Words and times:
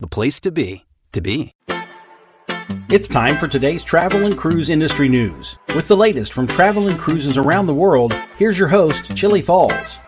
the 0.00 0.08
place 0.08 0.40
to 0.40 0.50
be, 0.50 0.86
to 1.12 1.20
be. 1.20 1.52
It's 2.88 3.06
time 3.06 3.38
for 3.38 3.46
today's 3.46 3.84
travel 3.84 4.24
and 4.24 4.36
cruise 4.36 4.70
industry 4.70 5.08
news. 5.08 5.58
With 5.76 5.86
the 5.88 5.96
latest 5.96 6.32
from 6.32 6.46
travel 6.46 6.88
and 6.88 6.98
cruises 6.98 7.36
around 7.36 7.66
the 7.66 7.74
world, 7.74 8.14
here's 8.36 8.58
your 8.58 8.68
host, 8.68 9.14
Chillie 9.14 9.42
Falls. 9.42 9.98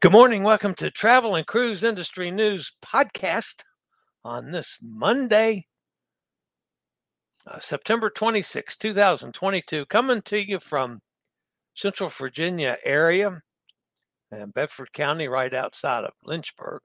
Good 0.00 0.12
morning. 0.12 0.44
Welcome 0.44 0.74
to 0.76 0.90
Travel 0.90 1.34
and 1.34 1.46
Cruise 1.46 1.82
Industry 1.82 2.30
News 2.30 2.72
Podcast 2.84 3.64
on 4.24 4.50
this 4.50 4.76
Monday, 4.82 5.64
uh, 7.46 7.58
September 7.60 8.10
26, 8.10 8.76
2022, 8.76 9.86
coming 9.86 10.22
to 10.22 10.38
you 10.38 10.58
from 10.60 11.00
Central 11.74 12.10
Virginia 12.10 12.76
area 12.84 13.42
and 14.30 14.54
Bedford 14.54 14.92
County, 14.92 15.28
right 15.28 15.52
outside 15.52 16.04
of 16.04 16.12
Lynchburg. 16.24 16.82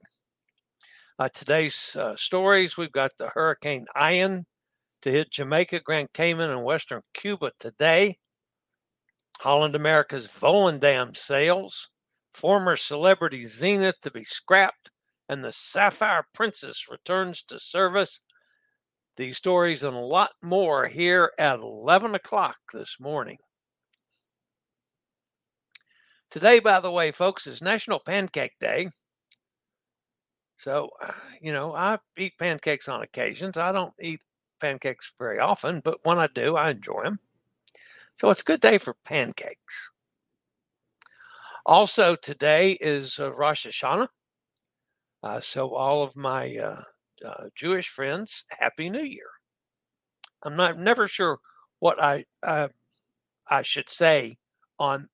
Uh, 1.19 1.29
today's 1.29 1.95
uh, 1.95 2.15
stories 2.15 2.77
we've 2.77 2.91
got 2.91 3.11
the 3.17 3.29
Hurricane 3.29 3.85
Ian 3.99 4.45
to 5.01 5.11
hit 5.11 5.31
Jamaica, 5.31 5.81
Grand 5.81 6.11
Cayman, 6.13 6.49
and 6.49 6.65
Western 6.65 7.01
Cuba 7.13 7.51
today. 7.59 8.17
Holland 9.39 9.75
America's 9.75 10.27
Volendam 10.27 11.15
sails, 11.15 11.89
former 12.33 12.75
celebrity 12.75 13.45
Zenith 13.45 13.99
to 14.01 14.11
be 14.11 14.23
scrapped, 14.23 14.89
and 15.29 15.43
the 15.43 15.53
Sapphire 15.53 16.25
Princess 16.33 16.85
returns 16.89 17.43
to 17.43 17.59
service 17.59 18.21
these 19.17 19.37
stories 19.37 19.83
and 19.83 19.95
a 19.95 19.99
lot 19.99 20.31
more 20.43 20.87
here 20.87 21.31
at 21.39 21.59
11 21.59 22.15
o'clock 22.15 22.57
this 22.73 22.97
morning. 22.99 23.37
Today, 26.29 26.59
by 26.59 26.79
the 26.79 26.91
way, 26.91 27.11
folks, 27.11 27.47
is 27.47 27.61
National 27.61 27.99
Pancake 27.99 28.59
Day. 28.59 28.89
So, 30.57 30.89
you 31.41 31.53
know, 31.53 31.75
I 31.75 31.99
eat 32.17 32.37
pancakes 32.37 32.87
on 32.87 33.01
occasions. 33.01 33.57
I 33.57 33.71
don't 33.71 33.93
eat 34.01 34.21
pancakes 34.59 35.13
very 35.19 35.39
often, 35.39 35.81
but 35.83 35.99
when 36.03 36.17
I 36.17 36.27
do, 36.27 36.55
I 36.55 36.71
enjoy 36.71 37.03
them. 37.03 37.19
So 38.17 38.29
it's 38.29 38.41
a 38.41 38.45
good 38.45 38.61
day 38.61 38.77
for 38.77 38.95
pancakes. 39.05 39.91
Also, 41.65 42.15
today 42.15 42.73
is 42.73 43.19
uh, 43.19 43.33
Rosh 43.33 43.65
Hashanah. 43.65 44.07
Uh, 45.23 45.41
so, 45.41 45.73
all 45.73 46.03
of 46.03 46.15
my 46.15 46.55
uh, 46.55 46.81
uh, 47.25 47.45
Jewish 47.55 47.89
friends, 47.89 48.45
Happy 48.49 48.89
New 48.89 49.01
Year. 49.03 49.29
I'm 50.43 50.55
not 50.55 50.77
never 50.77 51.07
sure 51.07 51.39
what 51.79 52.01
I 52.01 52.25
uh, 52.43 52.67
I 53.49 53.63
should 53.63 53.89
say 53.89 54.37
on 54.77 55.07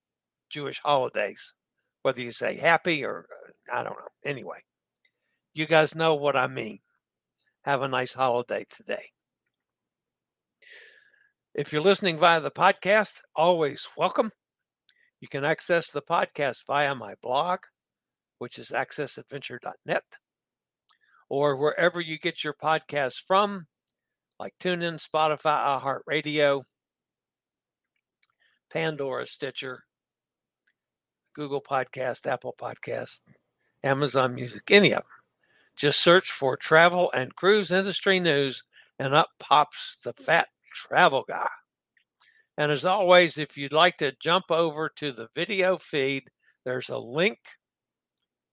Jewish 0.52 0.80
holidays, 0.80 1.54
whether 2.04 2.22
you 2.22 2.32
say 2.32 2.58
happy 2.58 3.04
or 3.04 3.26
uh, 3.72 3.78
I 3.80 3.84
don't 3.84 3.94
know. 3.98 4.08
Anyway, 4.26 4.60
you 5.54 5.66
guys 5.66 5.96
know 5.96 6.16
what 6.16 6.36
I 6.36 6.48
mean. 6.48 6.80
Have 7.64 7.82
a 7.82 7.88
nice 7.88 8.14
holiday 8.14 8.66
today. 8.70 9.06
If 11.54 11.72
you're 11.72 11.82
listening 11.82 12.18
via 12.18 12.40
the 12.42 12.52
podcast, 12.52 13.20
always 13.36 13.88
welcome. 13.98 14.32
You 15.20 15.28
can 15.28 15.44
access 15.46 15.92
the 15.92 16.02
podcast 16.02 16.66
via 16.66 16.96
my 16.96 17.14
blog, 17.22 17.60
which 18.40 18.58
is 18.58 18.70
accessadventure.net 18.70 20.04
or 21.30 21.56
wherever 21.56 22.02
you 22.02 22.20
get 22.20 22.44
your 22.44 22.54
podcasts 22.54 23.22
from, 23.26 23.66
like 24.40 24.54
TuneIn, 24.60 25.00
Spotify, 25.00 25.82
iHeartRadio, 25.82 26.64
Pandora, 28.70 29.28
Stitcher, 29.28 29.84
Google 31.34 31.62
Podcast, 31.62 32.28
Apple 32.28 32.56
Podcast, 32.60 33.20
Amazon 33.84 34.36
Music, 34.36 34.70
any 34.70 34.92
of 34.92 35.00
them. 35.00 35.08
Just 35.76 36.02
search 36.02 36.32
for 36.32 36.58
travel 36.58 37.12
and 37.14 37.36
cruise 37.36 37.72
industry 37.72 38.20
news, 38.20 38.64
and 39.00 39.14
up 39.14 39.30
pops 39.40 39.98
the 40.04 40.14
fat 40.14 40.48
travel 40.74 41.26
guy. 41.28 41.50
And 42.58 42.72
as 42.72 42.86
always, 42.86 43.38
if 43.38 43.58
you'd 43.58 43.74
like 43.74 43.98
to 43.98 44.14
jump 44.20 44.46
over 44.52 44.90
to 44.98 45.12
the 45.12 45.30
video 45.36 45.78
feed, 45.78 46.24
there's 46.66 46.90
a 46.90 46.98
link 46.98 47.40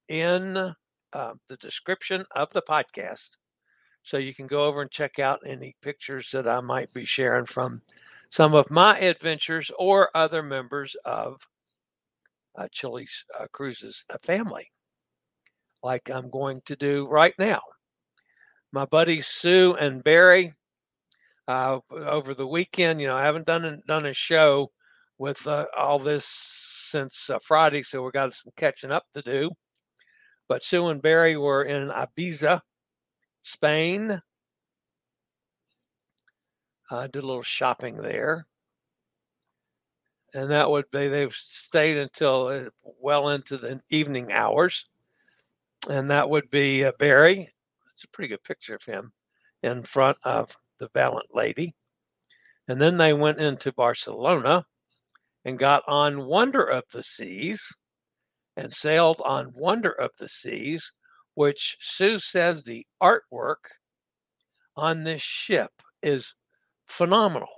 in 0.08 0.56
uh, 1.12 1.32
the 1.48 1.56
description 1.56 2.24
of 2.34 2.50
the 2.52 2.62
podcast. 2.62 3.36
So 4.02 4.16
you 4.16 4.34
can 4.34 4.46
go 4.46 4.64
over 4.64 4.80
and 4.80 4.90
check 4.90 5.18
out 5.18 5.40
any 5.44 5.76
pictures 5.82 6.30
that 6.30 6.48
I 6.48 6.60
might 6.60 6.92
be 6.94 7.04
sharing 7.04 7.44
from 7.44 7.82
some 8.30 8.54
of 8.54 8.70
my 8.70 8.98
adventures 8.98 9.70
or 9.78 10.10
other 10.14 10.42
members 10.42 10.96
of 11.04 11.40
uh, 12.58 12.66
uh, 13.40 13.46
Cruises 13.52 14.04
family, 14.22 14.66
like 15.82 16.10
I'm 16.10 16.30
going 16.30 16.60
to 16.66 16.76
do 16.76 17.06
right 17.08 17.34
now. 17.38 17.60
My 18.72 18.84
buddies 18.84 19.26
Sue 19.26 19.76
and 19.80 20.04
Barry, 20.04 20.52
uh, 21.46 21.78
over 21.90 22.34
the 22.34 22.46
weekend, 22.46 23.00
you 23.00 23.06
know, 23.06 23.16
I 23.16 23.22
haven't 23.22 23.46
done 23.46 23.80
done 23.86 24.06
a 24.06 24.12
show 24.12 24.70
with 25.18 25.46
uh, 25.46 25.66
all 25.76 25.98
this 25.98 26.26
since 26.90 27.30
uh, 27.30 27.38
Friday, 27.42 27.82
so 27.82 28.02
we 28.02 28.10
got 28.10 28.34
some 28.34 28.52
catching 28.56 28.90
up 28.90 29.04
to 29.14 29.22
do. 29.22 29.50
But 30.48 30.62
Sue 30.62 30.88
and 30.88 31.02
Barry 31.02 31.36
were 31.36 31.62
in 31.62 31.88
Ibiza, 31.88 32.60
Spain. 33.42 34.20
I 36.90 37.06
did 37.06 37.22
a 37.22 37.26
little 37.26 37.42
shopping 37.42 37.96
there. 37.96 38.47
And 40.34 40.50
that 40.50 40.70
would 40.70 40.90
be 40.90 41.08
they've 41.08 41.34
stayed 41.34 41.96
until 41.96 42.46
uh, 42.48 42.70
well 43.00 43.30
into 43.30 43.56
the 43.56 43.80
evening 43.90 44.32
hours. 44.32 44.86
And 45.88 46.10
that 46.10 46.28
would 46.28 46.50
be 46.50 46.84
uh, 46.84 46.92
Barry. 46.98 47.48
It's 47.92 48.04
a 48.04 48.08
pretty 48.08 48.28
good 48.28 48.44
picture 48.44 48.74
of 48.74 48.84
him 48.84 49.12
in 49.62 49.82
front 49.82 50.18
of 50.24 50.56
the 50.78 50.88
Valiant 50.92 51.34
Lady. 51.34 51.74
And 52.68 52.80
then 52.80 52.98
they 52.98 53.14
went 53.14 53.38
into 53.38 53.72
Barcelona 53.72 54.66
and 55.44 55.58
got 55.58 55.82
on 55.88 56.26
Wonder 56.26 56.64
of 56.64 56.84
the 56.92 57.02
Seas 57.02 57.72
and 58.56 58.72
sailed 58.72 59.22
on 59.24 59.52
Wonder 59.56 59.92
of 59.92 60.10
the 60.18 60.28
Seas, 60.28 60.92
which 61.34 61.76
Sue 61.80 62.18
says 62.18 62.62
the 62.62 62.84
artwork 63.02 63.70
on 64.76 65.04
this 65.04 65.22
ship 65.22 65.70
is 66.02 66.34
phenomenal. 66.86 67.57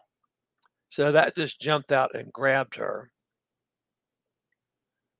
So 0.90 1.12
that 1.12 1.36
just 1.36 1.60
jumped 1.60 1.92
out 1.92 2.14
and 2.14 2.32
grabbed 2.32 2.76
her. 2.76 3.10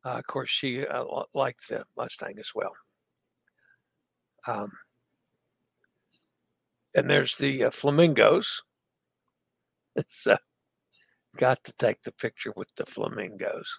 Uh, 0.05 0.19
of 0.19 0.26
course, 0.26 0.49
she 0.49 0.87
uh, 0.87 1.05
liked 1.34 1.69
the 1.69 1.84
Mustang 1.96 2.38
as 2.38 2.50
well. 2.55 2.72
Um, 4.46 4.70
and 6.94 7.08
there's 7.08 7.37
the 7.37 7.64
uh, 7.64 7.70
flamingos. 7.70 8.62
Uh, 10.26 10.37
got 11.37 11.62
to 11.64 11.72
take 11.78 12.00
the 12.02 12.12
picture 12.12 12.52
with 12.56 12.69
the 12.76 12.87
flamingos 12.87 13.76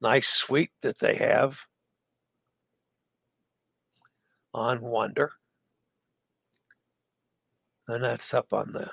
nice 0.00 0.28
suite 0.28 0.72
that 0.82 0.98
they 0.98 1.16
have 1.16 1.66
on 4.54 4.80
Wonder. 4.80 5.32
And 7.88 8.04
that's 8.04 8.32
up 8.32 8.52
on 8.52 8.72
the 8.72 8.88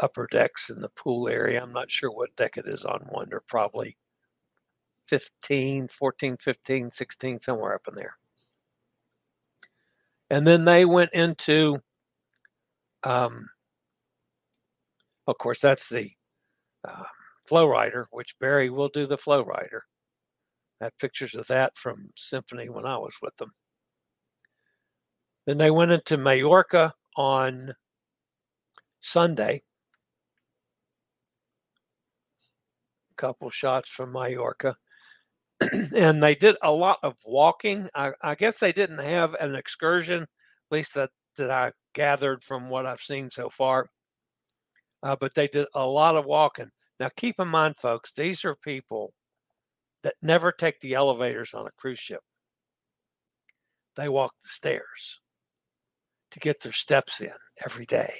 upper 0.00 0.26
decks 0.30 0.70
in 0.70 0.80
the 0.80 0.90
pool 0.90 1.28
area. 1.28 1.62
I'm 1.62 1.72
not 1.72 1.90
sure 1.90 2.10
what 2.10 2.34
deck 2.36 2.56
it 2.56 2.66
is 2.66 2.84
on 2.84 3.06
Wonder, 3.10 3.42
probably 3.46 3.96
15, 5.08 5.88
14, 5.88 6.36
15, 6.38 6.90
16, 6.90 7.40
somewhere 7.40 7.74
up 7.74 7.82
in 7.88 7.94
there. 7.94 8.16
And 10.30 10.46
then 10.46 10.64
they 10.64 10.84
went 10.84 11.10
into, 11.12 11.78
um, 13.04 13.46
of 15.26 15.38
course, 15.38 15.60
that's 15.60 15.88
the 15.88 16.10
uh, 16.86 17.04
Flow 17.46 17.68
Rider, 17.68 18.08
which 18.10 18.38
Barry 18.40 18.70
will 18.70 18.88
do 18.88 19.06
the 19.06 19.18
Flow 19.18 19.42
Rider. 19.42 19.84
I 20.80 20.84
have 20.84 20.98
pictures 20.98 21.34
of 21.34 21.46
that 21.48 21.76
from 21.76 22.10
Symphony 22.16 22.68
when 22.68 22.86
I 22.86 22.96
was 22.96 23.14
with 23.22 23.36
them. 23.36 23.52
Then 25.46 25.58
they 25.58 25.70
went 25.70 25.92
into 25.92 26.16
Majorca 26.16 26.94
on 27.16 27.74
Sunday. 29.00 29.56
A 29.56 29.60
couple 33.16 33.50
shots 33.50 33.88
from 33.88 34.12
Majorca. 34.12 34.74
and 35.60 36.22
they 36.22 36.34
did 36.34 36.56
a 36.62 36.70
lot 36.70 36.98
of 37.02 37.14
walking. 37.24 37.88
I, 37.94 38.12
I, 38.22 38.34
guess 38.34 38.58
they 38.58 38.72
didn't 38.72 38.98
have 38.98 39.34
an 39.34 39.54
excursion, 39.54 40.22
at 40.22 40.28
least 40.70 40.94
that, 40.94 41.10
that 41.36 41.50
I 41.50 41.72
gathered 41.94 42.42
from 42.42 42.68
what 42.68 42.86
I've 42.86 43.00
seen 43.00 43.30
so 43.30 43.48
far. 43.48 43.88
Uh, 45.02 45.16
but 45.18 45.34
they 45.34 45.48
did 45.48 45.66
a 45.74 45.86
lot 45.86 46.16
of 46.16 46.24
walking. 46.24 46.70
Now, 46.98 47.08
keep 47.16 47.36
in 47.38 47.48
mind, 47.48 47.76
folks, 47.78 48.12
these 48.14 48.44
are 48.44 48.56
people 48.56 49.12
that 50.02 50.14
never 50.22 50.52
take 50.52 50.80
the 50.80 50.94
elevators 50.94 51.54
on 51.54 51.66
a 51.66 51.72
cruise 51.76 51.98
ship. 51.98 52.20
They 53.96 54.08
walk 54.08 54.32
the 54.42 54.48
stairs 54.48 55.20
to 56.32 56.40
get 56.40 56.60
their 56.60 56.72
steps 56.72 57.20
in 57.20 57.30
every 57.64 57.86
day. 57.86 58.12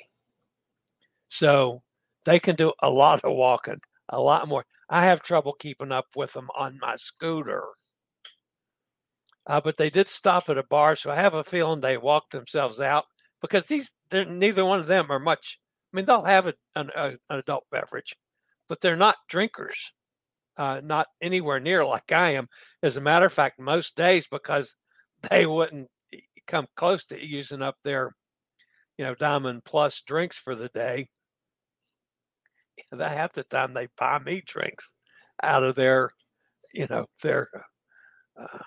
So 1.29 1.83
they 2.25 2.39
can 2.39 2.55
do 2.55 2.73
a 2.81 2.91
lot 2.91 3.25
of 3.25 3.35
walking, 3.37 3.81
a 4.09 4.21
lot 4.21 4.49
more. 4.49 4.65
I 4.95 5.07
have 5.07 5.23
trouble 5.23 5.55
keeping 5.55 5.91
up 5.91 6.07
with 6.15 6.35
them 6.35 6.49
on 6.57 6.79
my 6.81 6.95
scooter. 6.95 7.65
Uh, 9.45 9.61
but 9.61 9.77
they 9.77 9.91
did 9.91 10.09
stop 10.09 10.49
at 10.49 10.57
a 10.57 10.63
bar, 10.63 10.95
so 10.95 11.11
I 11.11 11.17
have 11.17 11.35
a 11.35 11.43
feeling 11.43 11.81
they 11.81 11.97
walked 11.97 12.31
themselves 12.31 12.81
out 12.81 13.07
because 13.41 13.67
these 13.67 13.91
neither 14.13 14.65
one 14.65 14.79
of 14.79 14.87
them 14.87 15.11
are 15.11 15.19
much. 15.19 15.59
I 15.93 15.97
mean, 15.97 16.07
they'll 16.07 16.23
have 16.23 16.47
a, 16.47 16.55
an, 16.77 16.93
a, 16.95 17.09
an 17.09 17.39
adult 17.41 17.65
beverage, 17.73 18.15
but 18.69 18.81
they're 18.81 18.95
not 18.95 19.17
drinkers, 19.29 19.93
uh, 20.59 20.81
not 20.85 21.09
anywhere 21.21 21.59
near 21.59 21.85
like 21.85 22.13
I 22.13 22.31
am. 22.31 22.47
As 22.81 22.97
a 22.97 23.01
matter 23.01 23.27
of 23.27 23.33
fact, 23.33 23.59
most 23.59 23.97
days 23.97 24.29
because 24.31 24.77
they 25.29 25.45
wouldn't 25.45 25.89
come 26.47 26.69
close 26.77 27.05
to 27.07 27.21
using 27.21 27.63
up 27.63 27.75
their, 27.83 28.15
you 28.97 29.05
know, 29.05 29.17
Diamond 29.17 29.65
Plus 29.65 30.03
drinks 30.03 30.39
for 30.39 30.55
the 30.55 30.69
day. 30.69 31.09
That 32.93 33.17
half 33.17 33.33
the 33.33 33.45
time 33.45 33.75
they 33.75 33.89
buy 33.99 34.19
me 34.19 34.43
drinks 34.47 34.93
out 35.43 35.63
of 35.63 35.75
their, 35.77 36.11
you 36.73 36.87
know, 36.89 37.07
their 37.23 37.49
uh, 38.41 38.59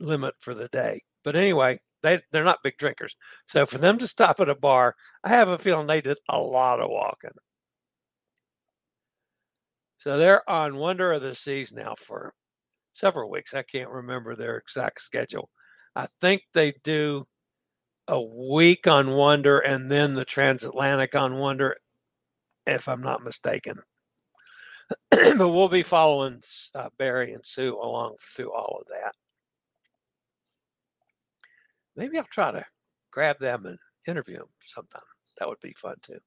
limit 0.00 0.34
for 0.40 0.54
the 0.54 0.68
day. 0.68 1.00
But 1.24 1.36
anyway, 1.36 1.78
they 2.02 2.20
they're 2.32 2.44
not 2.44 2.62
big 2.62 2.76
drinkers. 2.78 3.16
So 3.46 3.66
for 3.66 3.78
them 3.78 3.98
to 3.98 4.06
stop 4.06 4.40
at 4.40 4.48
a 4.48 4.54
bar, 4.54 4.94
I 5.24 5.30
have 5.30 5.48
a 5.48 5.58
feeling 5.58 5.86
they 5.86 6.00
did 6.00 6.18
a 6.28 6.38
lot 6.38 6.80
of 6.80 6.90
walking. 6.90 7.30
So 9.98 10.18
they're 10.18 10.48
on 10.48 10.76
Wonder 10.76 11.12
of 11.12 11.22
the 11.22 11.34
Seas 11.34 11.72
now 11.72 11.94
for 11.98 12.32
several 12.94 13.30
weeks. 13.30 13.54
I 13.54 13.62
can't 13.62 13.90
remember 13.90 14.36
their 14.36 14.56
exact 14.56 15.00
schedule. 15.02 15.50
I 15.96 16.08
think 16.20 16.42
they 16.54 16.74
do 16.84 17.24
a 18.08 18.20
week 18.20 18.86
on 18.86 19.10
Wonder 19.12 19.58
and 19.60 19.90
then 19.90 20.14
the 20.14 20.24
transatlantic 20.24 21.14
on 21.16 21.36
Wonder, 21.36 21.76
if 22.66 22.88
I'm 22.88 23.02
not 23.02 23.22
mistaken. 23.22 23.78
but 25.10 25.48
we'll 25.48 25.68
be 25.68 25.82
following 25.82 26.40
uh, 26.74 26.88
Barry 26.98 27.32
and 27.32 27.44
Sue 27.44 27.76
along 27.76 28.16
through 28.34 28.52
all 28.52 28.78
of 28.80 28.86
that. 28.88 29.14
Maybe 31.96 32.18
I'll 32.18 32.24
try 32.24 32.52
to 32.52 32.64
grab 33.10 33.38
them 33.38 33.66
and 33.66 33.78
interview 34.06 34.38
them 34.38 34.48
sometime. 34.66 35.02
That 35.38 35.48
would 35.48 35.60
be 35.60 35.74
fun 35.76 35.96
too. 36.02 36.18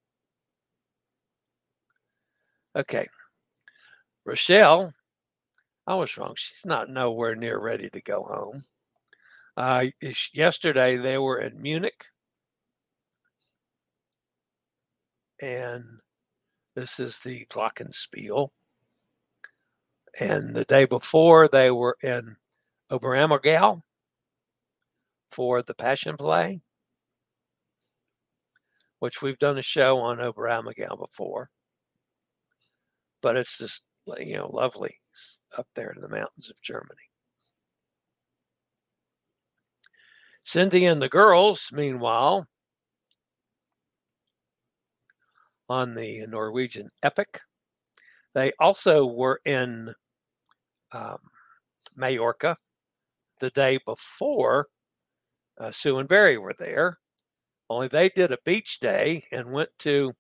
Okay. 2.76 3.08
Rochelle, 4.26 4.94
I 5.88 5.96
was 5.96 6.18
wrong. 6.18 6.34
She's 6.36 6.66
not 6.66 6.90
nowhere 6.90 7.36
near 7.36 7.60
ready 7.60 7.90
to 7.90 8.02
go 8.02 8.24
home. 8.24 8.64
Uh, 9.58 9.86
yesterday 10.34 10.98
they 10.98 11.18
were 11.18 11.40
in 11.40 11.62
Munich, 11.62 12.06
and 15.42 15.84
this 16.80 17.00
is 17.00 17.20
the 17.20 17.46
Glockenspiel. 17.48 18.50
And 20.20 20.56
the 20.56 20.64
day 20.64 20.86
before 20.86 21.50
they 21.50 21.72
were 21.72 21.98
in 22.02 22.38
Oberammergau 22.90 23.82
for 25.30 25.62
the 25.62 25.74
Passion 25.74 26.16
Play, 26.16 26.62
which 29.00 29.22
we've 29.22 29.38
done 29.38 29.58
a 29.58 29.62
show 29.62 29.98
on 30.00 30.20
Oberammergau 30.20 30.98
before. 30.98 31.50
But 33.22 33.36
it's 33.36 33.58
just 33.58 33.84
you 34.18 34.38
know 34.38 34.50
lovely 34.52 34.96
up 35.58 35.68
there 35.76 35.92
in 35.92 36.02
the 36.02 36.08
mountains 36.08 36.50
of 36.50 36.62
Germany. 36.62 37.10
Cindy 40.44 40.86
and 40.86 41.02
the 41.02 41.10
girls, 41.10 41.68
meanwhile, 41.74 42.48
on 45.70 45.96
the 45.96 46.26
Norwegian 46.28 46.90
Epic, 47.04 47.42
they 48.34 48.52
also 48.60 49.06
were 49.06 49.40
in 49.46 49.94
um, 50.92 51.18
Majorca 51.96 52.58
the 53.40 53.50
day 53.52 53.80
before 53.86 54.68
uh, 55.60 55.72
Sue 55.72 56.00
and 56.00 56.10
Barry 56.10 56.38
were 56.38 56.56
there. 56.58 57.00
Only 57.70 57.88
they 57.88 58.10
did 58.10 58.32
a 58.32 58.38
beach 58.46 58.80
day 58.80 59.24
and 59.32 59.52
went 59.52 59.70
to 59.80 60.14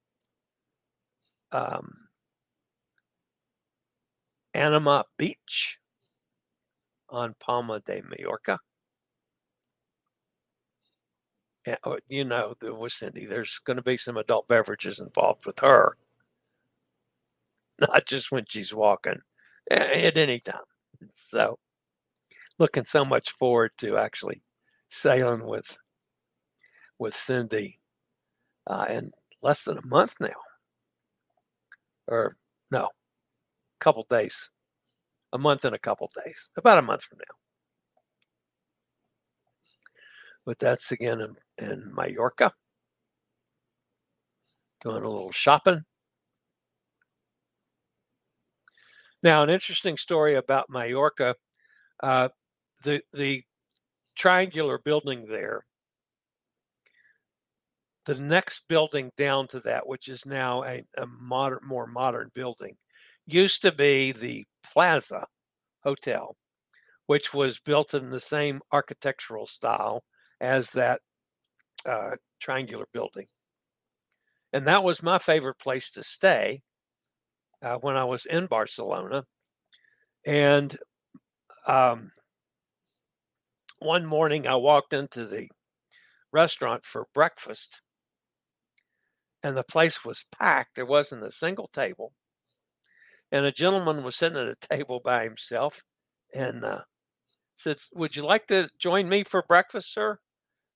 um, 1.52 1.92
Anima 4.54 5.04
Beach 5.18 5.80
on 7.10 7.34
Palma 7.40 7.80
de 7.81 8.02
Mallorca. 8.04 8.60
Oh, 11.58 11.58
you 12.07 12.24
know, 12.25 12.56
with 12.62 12.94
Cindy, 12.94 13.25
there's 13.25 13.60
going 13.66 13.77
to 13.77 13.83
be 13.83 13.98
some 13.98 14.18
adult 14.18 14.48
beverages 14.48 15.00
involved 15.00 15.45
with 15.45 15.60
her, 15.60 15.98
not 17.80 18.06
just 18.06 18.31
when 18.31 18.45
she's 18.48 18.74
walking, 18.74 19.19
at 19.71 20.18
any 20.18 20.39
time. 20.39 20.56
So, 21.16 21.57
looking 22.57 22.86
so 22.86 23.06
much 23.06 23.31
forward 23.31 23.71
to 23.80 23.98
actually 23.98 24.42
sailing 24.89 25.45
with 25.45 25.77
with 26.99 27.16
Cindy 27.16 27.76
uh, 28.68 28.85
in 28.90 29.11
less 29.42 29.64
than 29.64 29.78
a 29.78 29.88
month 29.88 30.16
now, 30.19 30.30
or 32.07 32.35
no, 32.71 32.85
a 32.85 32.90
couple 33.80 34.06
days, 34.09 34.52
a 35.33 35.38
month 35.38 35.66
and 35.66 35.76
a 35.76 35.80
couple 35.80 36.09
days, 36.26 36.49
about 36.57 36.78
a 36.78 36.81
month 36.81 37.04
from 37.04 37.19
now 37.19 37.39
but 40.50 40.58
that's 40.58 40.92
again 40.92 41.22
in, 41.22 41.36
in 41.64 41.94
Majorca. 41.94 42.52
Doing 44.82 45.04
a 45.04 45.08
little 45.08 45.32
shopping. 45.32 45.84
Now, 49.22 49.44
an 49.44 49.52
interesting 49.52 49.96
story 49.96 50.38
about 50.38 50.66
Majorca. 50.68 51.36
Uh, 52.02 52.30
the 52.84 53.00
the 53.14 53.44
triangular 54.16 54.80
building 54.80 55.28
there. 55.28 55.68
The 58.08 58.16
next 58.16 58.64
building 58.68 59.12
down 59.18 59.50
to 59.50 59.60
that, 59.60 59.86
which 59.86 60.08
is 60.08 60.26
now 60.26 60.64
a, 60.64 60.82
a 60.98 61.06
modern, 61.22 61.60
more 61.64 61.86
modern 61.86 62.32
building, 62.34 62.74
used 63.28 63.62
to 63.62 63.72
be 63.72 64.14
the 64.14 64.44
Plaza 64.74 65.28
Hotel, 65.84 66.36
which 67.06 67.36
was 67.36 67.60
built 67.60 67.94
in 67.94 68.10
the 68.10 68.20
same 68.20 68.62
architectural 68.72 69.46
style 69.46 70.04
as 70.42 70.72
that 70.72 71.02
uh, 71.86 72.12
triangular 72.40 72.88
building. 72.94 73.26
And 74.54 74.68
that 74.68 74.84
was 74.84 75.04
my 75.04 75.19
favorite 75.19 75.60
place 75.60 75.90
to 75.92 76.04
stay 76.04 76.62
uh, 77.62 77.76
when 77.78 77.96
I 77.96 78.04
was 78.04 78.26
in 78.26 78.48
Barcelona. 78.48 79.26
And 80.26 80.78
um, 81.68 82.12
one 83.80 84.06
morning 84.06 84.48
I 84.48 84.56
walked 84.56 84.94
into 84.94 85.26
the 85.26 85.50
restaurant 86.31 86.86
for 86.86 87.08
breakfast 87.14 87.81
and 89.44 89.58
the 89.58 89.64
place 89.64 90.06
was 90.06 90.24
packed. 90.31 90.76
There 90.76 90.86
wasn't 90.86 91.24
a 91.24 91.31
single 91.31 91.68
table. 91.68 92.14
And 93.31 93.44
a 93.46 93.52
gentleman 93.52 94.04
was 94.04 94.16
sitting 94.16 94.38
at 94.38 94.48
a 94.48 94.56
table 94.56 95.00
by 95.00 95.24
himself 95.24 95.84
and 96.34 96.64
uh, 96.64 96.84
said, 97.56 97.80
Would 97.94 98.16
you 98.16 98.26
like 98.26 98.48
to 98.48 98.69
join 98.80 99.10
me 99.10 99.24
for 99.24 99.44
breakfast, 99.44 99.94
sir? 99.94 100.19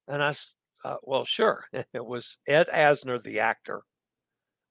And 0.07 0.23
I, 0.23 0.33
uh, 0.85 0.97
well, 1.03 1.25
sure. 1.25 1.65
It 1.93 2.05
was 2.05 2.37
Ed 2.47 2.67
Asner, 2.69 3.21
the 3.21 3.39
actor. 3.41 3.83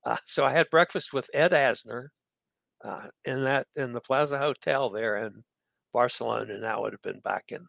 Uh, 0.05 0.19
so 0.27 0.45
I 0.45 0.53
had 0.53 0.71
breakfast 0.71 1.13
with 1.13 1.31
Ed 1.35 1.53
Asner 1.53 2.09
uh, 2.85 3.09
in 3.25 3.45
that 3.45 3.69
in 3.77 3.93
the 3.93 4.01
Plaza 4.03 4.39
Hotel 4.39 4.91
there 4.91 5.17
in 5.19 5.45
Barcelona, 5.93 6.55
and 6.55 6.65
that 6.65 6.81
would 6.81 6.93
have 6.95 7.03
been 7.03 7.21
back 7.21 7.47
in 7.53 7.67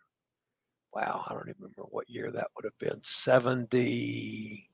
wow, 0.93 1.23
I 1.27 1.33
don't 1.33 1.49
even 1.49 1.55
remember 1.61 1.83
what 1.89 2.09
year 2.09 2.31
that 2.31 2.49
would 2.55 2.65
have 2.65 2.77
been 2.79 3.01
70. 3.03 4.69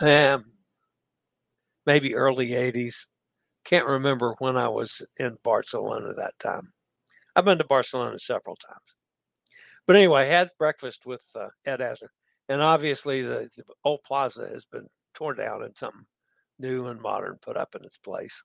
Um, 0.00 0.44
maybe 1.86 2.14
early 2.14 2.54
80s. 2.54 3.06
Can't 3.64 3.86
remember 3.86 4.34
when 4.38 4.56
I 4.56 4.68
was 4.68 5.02
in 5.16 5.36
Barcelona 5.42 6.12
that 6.14 6.38
time. 6.38 6.72
I've 7.36 7.46
been 7.46 7.58
to 7.58 7.64
Barcelona 7.64 8.18
several 8.20 8.56
times. 8.56 8.95
But 9.86 9.96
anyway, 9.96 10.22
I 10.22 10.24
had 10.24 10.50
breakfast 10.58 11.06
with 11.06 11.22
uh, 11.34 11.48
Ed 11.64 11.80
Asner. 11.80 12.08
And 12.48 12.60
obviously, 12.60 13.22
the, 13.22 13.48
the 13.56 13.64
old 13.84 14.00
plaza 14.04 14.48
has 14.52 14.64
been 14.64 14.86
torn 15.14 15.36
down 15.36 15.62
and 15.62 15.76
something 15.76 16.04
new 16.58 16.86
and 16.86 17.00
modern 17.00 17.38
put 17.42 17.56
up 17.56 17.74
in 17.74 17.84
its 17.84 17.98
place. 17.98 18.42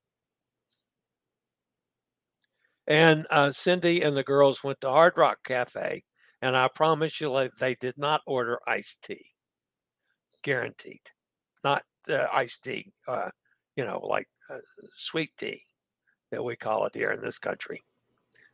And 2.87 3.25
uh, 3.29 3.51
Cindy 3.51 4.01
and 4.01 4.17
the 4.17 4.23
girls 4.23 4.63
went 4.63 4.81
to 4.81 4.89
Hard 4.89 5.13
Rock 5.15 5.37
Cafe, 5.45 6.03
and 6.41 6.57
I 6.57 6.67
promise 6.67 7.21
you, 7.21 7.49
they 7.59 7.75
did 7.75 7.97
not 7.97 8.21
order 8.25 8.59
iced 8.67 9.03
tea. 9.03 9.23
Guaranteed, 10.41 11.01
not 11.63 11.83
uh, 12.09 12.25
iced 12.33 12.63
tea. 12.63 12.91
Uh, 13.07 13.29
you 13.75 13.85
know, 13.85 13.99
like 13.99 14.27
uh, 14.49 14.57
sweet 14.97 15.31
tea 15.37 15.61
that 16.31 16.43
we 16.43 16.55
call 16.55 16.85
it 16.85 16.95
here 16.95 17.11
in 17.11 17.21
this 17.21 17.37
country. 17.37 17.79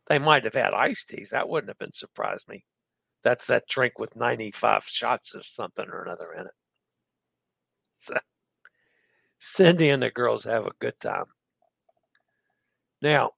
They 0.10 0.20
might 0.20 0.44
have 0.44 0.54
had 0.54 0.74
iced 0.74 1.10
teas. 1.10 1.30
That 1.32 1.48
wouldn't 1.48 1.70
have 1.70 1.80
been 1.80 1.94
surprised 1.94 2.48
me. 2.50 2.64
That's 3.24 3.48
that 3.48 3.68
drink 3.68 4.00
with 4.00 4.16
95 4.16 4.84
shots 4.86 5.34
of 5.34 5.46
something 5.46 5.88
or 5.90 6.04
another 6.04 6.34
in 6.34 6.46
it. 6.46 6.52
So, 7.96 8.18
Cindy 9.40 9.90
and 9.90 10.02
the 10.02 10.12
girls 10.12 10.44
have 10.44 10.66
a 10.66 10.72
good 10.80 11.00
time. 11.00 11.26
Now, 13.02 13.32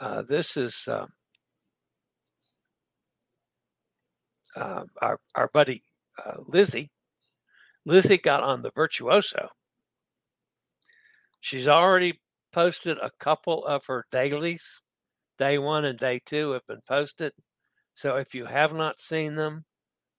uh, 0.00 0.22
this 0.22 0.56
is 0.56 0.84
uh, 0.86 1.06
uh, 4.56 4.84
our 5.00 5.18
our 5.34 5.48
buddy 5.52 5.82
uh, 6.24 6.36
Lizzie. 6.46 6.90
Lizzie 7.84 8.18
got 8.18 8.42
on 8.42 8.62
the 8.62 8.70
Virtuoso. 8.74 9.48
She's 11.40 11.68
already 11.68 12.20
posted 12.52 12.98
a 12.98 13.10
couple 13.18 13.64
of 13.64 13.86
her 13.86 14.04
dailies. 14.10 14.80
Day 15.38 15.58
one 15.58 15.84
and 15.84 15.98
day 15.98 16.20
two 16.24 16.50
have 16.50 16.66
been 16.66 16.80
posted. 16.86 17.32
So 17.94 18.16
if 18.16 18.34
you 18.34 18.44
have 18.44 18.72
not 18.72 19.00
seen 19.00 19.36
them, 19.36 19.64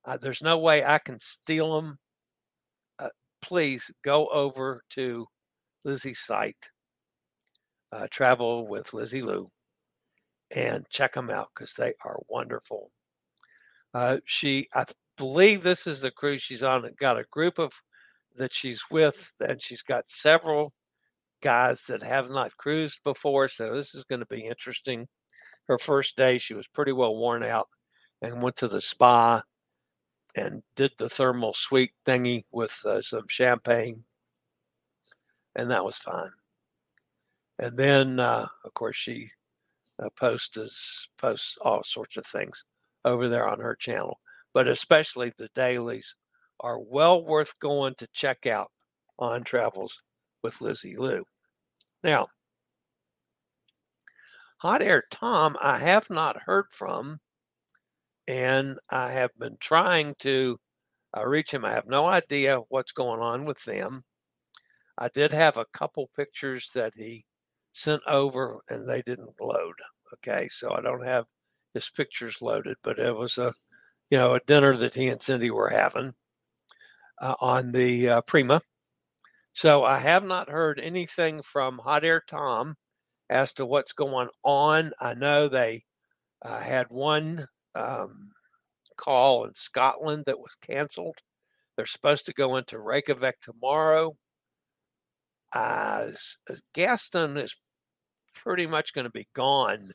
uh, 0.05 0.17
there's 0.21 0.41
no 0.41 0.57
way 0.57 0.83
I 0.83 0.97
can 0.97 1.19
steal 1.19 1.79
them. 1.79 1.97
Uh, 2.97 3.09
please 3.41 3.91
go 4.03 4.27
over 4.27 4.81
to 4.91 5.25
Lizzie's 5.83 6.19
site, 6.19 6.71
uh, 7.91 8.07
Travel 8.09 8.67
with 8.67 8.93
Lizzie 8.93 9.21
Lou, 9.21 9.49
and 10.55 10.85
check 10.89 11.13
them 11.13 11.29
out 11.29 11.49
because 11.53 11.73
they 11.73 11.93
are 12.05 12.19
wonderful. 12.29 12.91
Uh, 13.93 14.17
she, 14.25 14.67
I 14.73 14.85
believe 15.17 15.63
this 15.63 15.85
is 15.85 16.01
the 16.01 16.11
cruise 16.11 16.41
she's 16.41 16.63
on. 16.63 16.89
Got 16.99 17.19
a 17.19 17.25
group 17.31 17.59
of 17.59 17.73
that 18.37 18.53
she's 18.53 18.81
with, 18.89 19.31
and 19.39 19.61
she's 19.61 19.81
got 19.81 20.09
several 20.09 20.73
guys 21.41 21.83
that 21.87 22.03
have 22.03 22.29
not 22.29 22.55
cruised 22.57 22.99
before. 23.03 23.47
So 23.47 23.73
this 23.73 23.95
is 23.95 24.03
going 24.03 24.19
to 24.19 24.27
be 24.27 24.45
interesting. 24.45 25.07
Her 25.67 25.77
first 25.77 26.15
day, 26.15 26.37
she 26.37 26.53
was 26.53 26.67
pretty 26.67 26.91
well 26.91 27.15
worn 27.15 27.43
out 27.43 27.67
and 28.21 28.41
went 28.41 28.55
to 28.57 28.67
the 28.67 28.81
spa 28.81 29.43
and 30.35 30.61
did 30.75 30.91
the 30.97 31.09
thermal 31.09 31.53
suite 31.53 31.93
thingy 32.05 32.43
with 32.51 32.79
uh, 32.85 33.01
some 33.01 33.27
champagne. 33.27 34.03
And 35.55 35.69
that 35.71 35.83
was 35.83 35.97
fine. 35.97 36.31
And 37.57 37.77
then, 37.77 38.19
uh, 38.19 38.47
of 38.63 38.73
course, 38.73 38.95
she 38.95 39.29
uh, 40.01 40.09
posts, 40.17 41.09
posts 41.17 41.57
all 41.61 41.83
sorts 41.83 42.17
of 42.17 42.25
things 42.25 42.63
over 43.05 43.27
there 43.27 43.47
on 43.47 43.59
her 43.59 43.75
channel, 43.75 44.19
but 44.53 44.67
especially 44.67 45.33
the 45.37 45.49
dailies 45.55 46.15
are 46.61 46.79
well 46.79 47.23
worth 47.23 47.57
going 47.59 47.95
to 47.97 48.07
check 48.13 48.45
out 48.45 48.71
on 49.17 49.43
Travels 49.43 50.01
with 50.43 50.61
Lizzie 50.61 50.95
Lou. 50.97 51.23
Now, 52.03 52.27
Hot 54.57 54.81
Air 54.81 55.03
Tom, 55.09 55.55
I 55.61 55.77
have 55.77 56.09
not 56.09 56.41
heard 56.41 56.65
from, 56.71 57.19
and 58.27 58.77
I 58.89 59.11
have 59.11 59.31
been 59.37 59.57
trying 59.61 60.15
to 60.19 60.57
uh, 61.17 61.25
reach 61.25 61.51
him. 61.51 61.63
I 61.65 61.71
have 61.71 61.87
no 61.87 62.05
idea 62.05 62.59
what's 62.69 62.91
going 62.91 63.21
on 63.21 63.45
with 63.45 63.63
them. 63.63 64.03
I 64.97 65.09
did 65.13 65.31
have 65.31 65.57
a 65.57 65.65
couple 65.73 66.09
pictures 66.15 66.71
that 66.75 66.93
he 66.95 67.23
sent 67.73 68.01
over, 68.05 68.59
and 68.69 68.87
they 68.87 69.01
didn't 69.01 69.39
load. 69.39 69.75
Okay, 70.15 70.49
so 70.51 70.73
I 70.73 70.81
don't 70.81 71.05
have 71.05 71.25
his 71.73 71.89
pictures 71.89 72.41
loaded, 72.41 72.75
but 72.83 72.99
it 72.99 73.15
was 73.15 73.37
a, 73.37 73.53
you 74.09 74.17
know, 74.17 74.33
a 74.33 74.41
dinner 74.45 74.75
that 74.75 74.95
he 74.95 75.07
and 75.07 75.21
Cindy 75.21 75.51
were 75.51 75.69
having 75.69 76.13
uh, 77.21 77.35
on 77.39 77.71
the 77.71 78.09
uh, 78.09 78.21
Prima. 78.21 78.61
So 79.59 79.83
I 79.83 79.97
have 79.99 80.23
not 80.23 80.49
heard 80.49 80.79
anything 80.79 81.41
from 81.41 81.79
Hot 81.79 82.05
Air 82.05 82.23
Tom 82.25 82.77
as 83.29 83.51
to 83.55 83.65
what's 83.65 83.91
going 83.91 84.29
on. 84.41 84.93
I 85.01 85.15
know 85.15 85.49
they 85.49 85.83
uh, 86.41 86.61
had 86.61 86.87
one 86.89 87.45
um, 87.75 88.29
call 88.95 89.43
in 89.43 89.53
Scotland 89.55 90.23
that 90.27 90.39
was 90.39 90.55
canceled. 90.61 91.17
They're 91.75 91.85
supposed 91.85 92.25
to 92.27 92.33
go 92.33 92.55
into 92.55 92.79
Reykjavik 92.79 93.41
tomorrow. 93.41 94.15
Uh, 95.51 96.05
Gaston 96.73 97.35
is 97.35 97.53
pretty 98.33 98.65
much 98.65 98.93
going 98.93 99.07
to 99.07 99.11
be 99.11 99.27
gone 99.35 99.91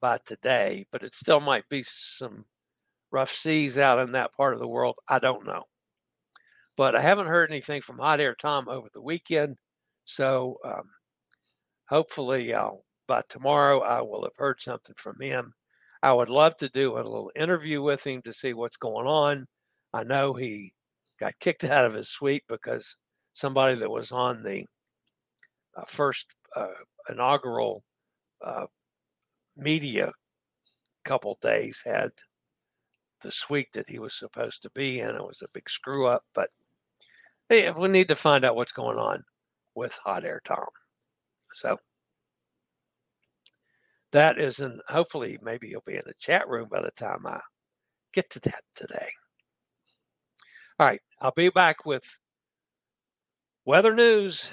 by 0.00 0.20
today, 0.24 0.86
but 0.90 1.02
it 1.02 1.12
still 1.12 1.40
might 1.40 1.68
be 1.68 1.84
some 1.86 2.46
rough 3.10 3.32
seas 3.32 3.76
out 3.76 3.98
in 3.98 4.12
that 4.12 4.32
part 4.32 4.54
of 4.54 4.60
the 4.60 4.68
world. 4.68 4.96
I 5.06 5.18
don't 5.18 5.44
know. 5.44 5.64
But 6.76 6.96
I 6.96 7.00
haven't 7.00 7.26
heard 7.26 7.50
anything 7.50 7.82
from 7.82 7.98
Hot 7.98 8.20
Air 8.20 8.34
Tom 8.34 8.68
over 8.68 8.88
the 8.92 9.02
weekend. 9.02 9.56
So 10.04 10.58
um, 10.64 10.84
hopefully, 11.88 12.54
I'll, 12.54 12.84
by 13.06 13.22
tomorrow, 13.28 13.80
I 13.80 14.00
will 14.00 14.22
have 14.22 14.36
heard 14.36 14.60
something 14.60 14.94
from 14.96 15.16
him. 15.20 15.52
I 16.02 16.12
would 16.12 16.30
love 16.30 16.56
to 16.56 16.68
do 16.70 16.94
a 16.94 16.96
little 16.96 17.30
interview 17.36 17.82
with 17.82 18.04
him 18.04 18.22
to 18.22 18.32
see 18.32 18.54
what's 18.54 18.76
going 18.76 19.06
on. 19.06 19.46
I 19.92 20.04
know 20.04 20.32
he 20.32 20.72
got 21.20 21.38
kicked 21.38 21.64
out 21.64 21.84
of 21.84 21.94
his 21.94 22.08
suite 22.08 22.44
because 22.48 22.96
somebody 23.34 23.76
that 23.76 23.90
was 23.90 24.10
on 24.12 24.42
the 24.42 24.66
uh, 25.76 25.84
first 25.86 26.26
uh, 26.56 26.66
inaugural 27.08 27.82
uh, 28.44 28.66
media 29.56 30.12
couple 31.04 31.38
days 31.42 31.82
had 31.84 32.10
the 33.22 33.32
suite 33.32 33.72
that 33.72 33.88
he 33.88 33.98
was 33.98 34.18
supposed 34.18 34.62
to 34.62 34.70
be 34.70 35.00
in. 35.00 35.10
It 35.10 35.22
was 35.22 35.42
a 35.42 35.50
big 35.52 35.68
screw 35.68 36.06
up, 36.06 36.22
but 36.34 36.50
hey, 37.52 37.70
we 37.70 37.88
need 37.88 38.08
to 38.08 38.16
find 38.16 38.46
out 38.46 38.56
what's 38.56 38.72
going 38.72 38.96
on 38.96 39.22
with 39.74 39.98
Hot 40.04 40.24
Air 40.24 40.40
Tom. 40.42 40.64
So 41.54 41.76
that 44.12 44.38
is, 44.38 44.58
and 44.58 44.80
hopefully, 44.88 45.38
maybe 45.42 45.68
you'll 45.68 45.82
be 45.86 45.96
in 45.96 46.02
the 46.06 46.14
chat 46.18 46.48
room 46.48 46.68
by 46.70 46.80
the 46.80 46.90
time 46.96 47.26
I 47.26 47.40
get 48.14 48.30
to 48.30 48.40
that 48.40 48.62
today. 48.74 49.08
All 50.78 50.86
right, 50.86 51.00
I'll 51.20 51.34
be 51.36 51.50
back 51.50 51.84
with 51.84 52.04
weather 53.66 53.94
news. 53.94 54.48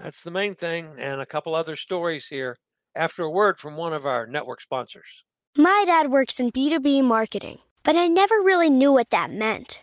That's 0.00 0.22
the 0.22 0.30
main 0.30 0.54
thing, 0.54 0.94
and 0.98 1.20
a 1.20 1.26
couple 1.26 1.54
other 1.54 1.74
stories 1.74 2.28
here 2.28 2.56
after 2.94 3.24
a 3.24 3.30
word 3.30 3.58
from 3.58 3.76
one 3.76 3.92
of 3.92 4.06
our 4.06 4.28
network 4.28 4.60
sponsors. 4.60 5.24
My 5.56 5.82
dad 5.84 6.12
works 6.12 6.38
in 6.38 6.52
B2B 6.52 7.02
marketing, 7.02 7.58
but 7.82 7.96
I 7.96 8.06
never 8.06 8.36
really 8.36 8.70
knew 8.70 8.92
what 8.92 9.10
that 9.10 9.32
meant. 9.32 9.82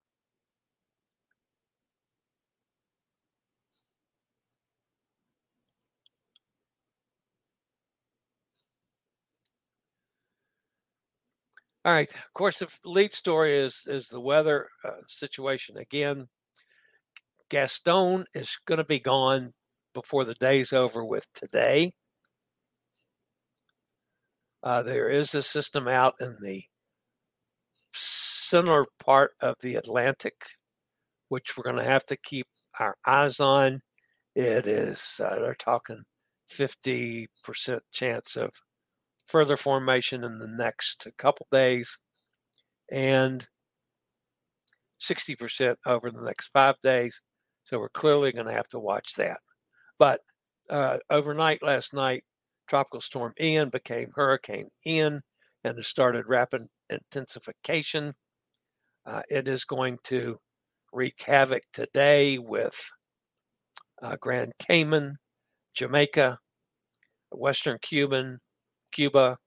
All 11.83 11.93
right. 11.93 12.09
Of 12.09 12.33
course, 12.33 12.59
the 12.59 12.67
lead 12.85 13.13
story 13.13 13.57
is 13.57 13.81
is 13.87 14.07
the 14.07 14.19
weather 14.19 14.69
uh, 14.85 15.01
situation 15.07 15.77
again. 15.77 16.27
Gaston 17.49 18.25
is 18.33 18.57
going 18.65 18.77
to 18.77 18.83
be 18.83 18.99
gone 18.99 19.51
before 19.93 20.23
the 20.23 20.35
day's 20.35 20.73
over 20.73 21.03
with 21.03 21.25
today. 21.33 21.91
Uh, 24.63 24.83
there 24.83 25.09
is 25.09 25.33
a 25.33 25.41
system 25.41 25.87
out 25.87 26.13
in 26.19 26.37
the 26.41 26.63
center 27.93 28.85
part 29.03 29.31
of 29.41 29.55
the 29.61 29.75
Atlantic, 29.75 30.35
which 31.29 31.57
we're 31.57 31.63
going 31.63 31.75
to 31.77 31.83
have 31.83 32.05
to 32.05 32.17
keep 32.17 32.47
our 32.79 32.95
eyes 33.05 33.39
on. 33.39 33.81
It 34.35 34.67
is, 34.67 35.19
uh, 35.23 35.35
they're 35.39 35.55
talking 35.55 36.03
50% 36.51 37.79
chance 37.91 38.35
of 38.37 38.51
further 39.31 39.55
formation 39.55 40.23
in 40.23 40.39
the 40.39 40.47
next 40.47 41.07
couple 41.17 41.47
days 41.51 41.97
and 42.91 43.47
60% 45.01 45.75
over 45.85 46.11
the 46.11 46.23
next 46.23 46.47
five 46.47 46.75
days. 46.83 47.21
So 47.63 47.79
we're 47.79 47.89
clearly 47.89 48.33
going 48.33 48.47
to 48.47 48.53
have 48.53 48.67
to 48.69 48.79
watch 48.79 49.13
that. 49.17 49.39
But 49.97 50.19
uh, 50.69 50.97
overnight 51.09 51.63
last 51.63 51.93
night, 51.93 52.23
Tropical 52.69 53.01
Storm 53.01 53.33
Ian 53.39 53.69
became 53.69 54.11
Hurricane 54.15 54.67
Ian 54.85 55.21
and 55.63 55.79
it 55.79 55.85
started 55.85 56.25
rapid 56.27 56.63
intensification. 56.89 58.13
Uh, 59.05 59.21
it 59.29 59.47
is 59.47 59.63
going 59.63 59.97
to 60.03 60.37
wreak 60.91 61.21
havoc 61.25 61.63
today 61.71 62.37
with 62.37 62.75
uh, 64.01 64.17
Grand 64.19 64.51
Cayman, 64.59 65.17
Jamaica, 65.73 66.37
Western 67.31 67.77
Cuban, 67.81 68.39
Cuba, 68.91 69.37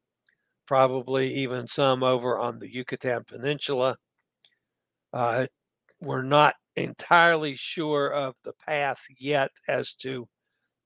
probably 0.67 1.33
even 1.35 1.67
some 1.67 2.03
over 2.03 2.39
on 2.39 2.59
the 2.59 2.73
Yucatan 2.73 3.23
Peninsula. 3.27 3.97
Uh, 5.13 5.47
we're 6.01 6.23
not 6.23 6.55
entirely 6.77 7.55
sure 7.57 8.13
of 8.13 8.35
the 8.45 8.53
path 8.67 9.01
yet 9.19 9.51
as 9.69 9.93
to 9.95 10.27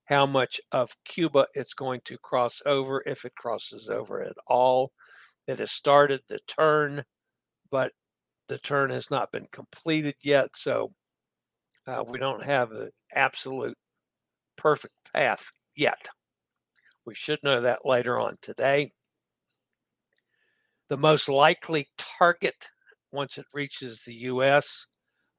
how 0.04 0.26
much 0.26 0.60
of 0.72 0.90
Cuba 1.04 1.46
it's 1.54 1.74
going 1.74 2.00
to 2.06 2.18
cross 2.18 2.60
over, 2.66 3.02
if 3.06 3.24
it 3.24 3.34
crosses 3.36 3.88
over 3.88 4.22
at 4.22 4.36
all. 4.46 4.90
It 5.46 5.58
has 5.58 5.70
started 5.70 6.20
the 6.28 6.38
turn, 6.46 7.04
but 7.70 7.92
the 8.48 8.58
turn 8.58 8.90
has 8.90 9.10
not 9.10 9.32
been 9.32 9.46
completed 9.52 10.14
yet. 10.22 10.48
So 10.56 10.88
uh, 11.86 12.04
we 12.06 12.18
don't 12.18 12.44
have 12.44 12.72
an 12.72 12.90
absolute 13.14 13.76
perfect 14.56 14.94
path 15.14 15.44
yet. 15.76 16.08
We 17.08 17.14
should 17.14 17.38
know 17.42 17.62
that 17.62 17.86
later 17.86 18.20
on 18.20 18.36
today. 18.42 18.90
The 20.90 20.98
most 20.98 21.26
likely 21.26 21.88
target 22.18 22.68
once 23.12 23.38
it 23.38 23.46
reaches 23.54 24.02
the 24.02 24.12
U.S., 24.14 24.86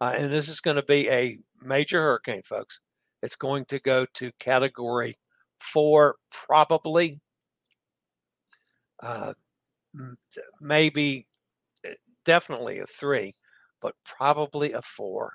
uh, 0.02 0.16
and 0.18 0.32
this 0.32 0.50
is 0.50 0.62
going 0.62 0.78
to 0.78 0.84
be 0.84 1.08
a 1.12 1.38
major 1.62 2.02
hurricane, 2.02 2.42
folks. 2.42 2.80
It's 3.22 3.36
going 3.36 3.66
to 3.66 3.78
go 3.78 4.08
to 4.16 4.32
category 4.40 5.14
four, 5.60 6.16
probably. 6.32 7.22
Uh, 9.04 9.34
maybe, 10.60 11.28
eh, 11.86 11.94
definitely 12.26 12.80
a 12.80 12.88
three, 12.88 13.36
but 13.80 13.94
probably 14.04 14.74
a 14.74 14.82
four. 14.82 15.34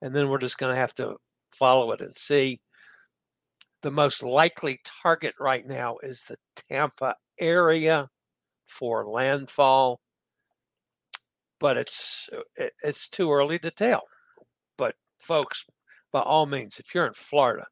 And 0.00 0.14
then 0.14 0.28
we're 0.28 0.38
just 0.38 0.58
going 0.58 0.72
to 0.72 0.80
have 0.80 0.94
to 0.94 1.16
follow 1.50 1.90
it 1.90 2.00
and 2.00 2.16
see 2.16 2.60
the 3.82 3.90
most 3.90 4.22
likely 4.22 4.80
target 5.02 5.34
right 5.38 5.64
now 5.66 5.96
is 6.02 6.22
the 6.28 6.36
Tampa 6.68 7.14
area 7.38 8.08
for 8.66 9.06
landfall, 9.06 10.00
but 11.60 11.76
it's 11.76 12.28
uh, 12.36 12.66
it's 12.82 13.08
too 13.08 13.30
early 13.30 13.58
to 13.60 13.70
tell. 13.70 14.02
But 14.76 14.94
folks, 15.18 15.64
by 16.12 16.20
all 16.20 16.46
means, 16.46 16.78
if 16.78 16.94
you're 16.94 17.06
in 17.06 17.14
Florida, 17.14 17.66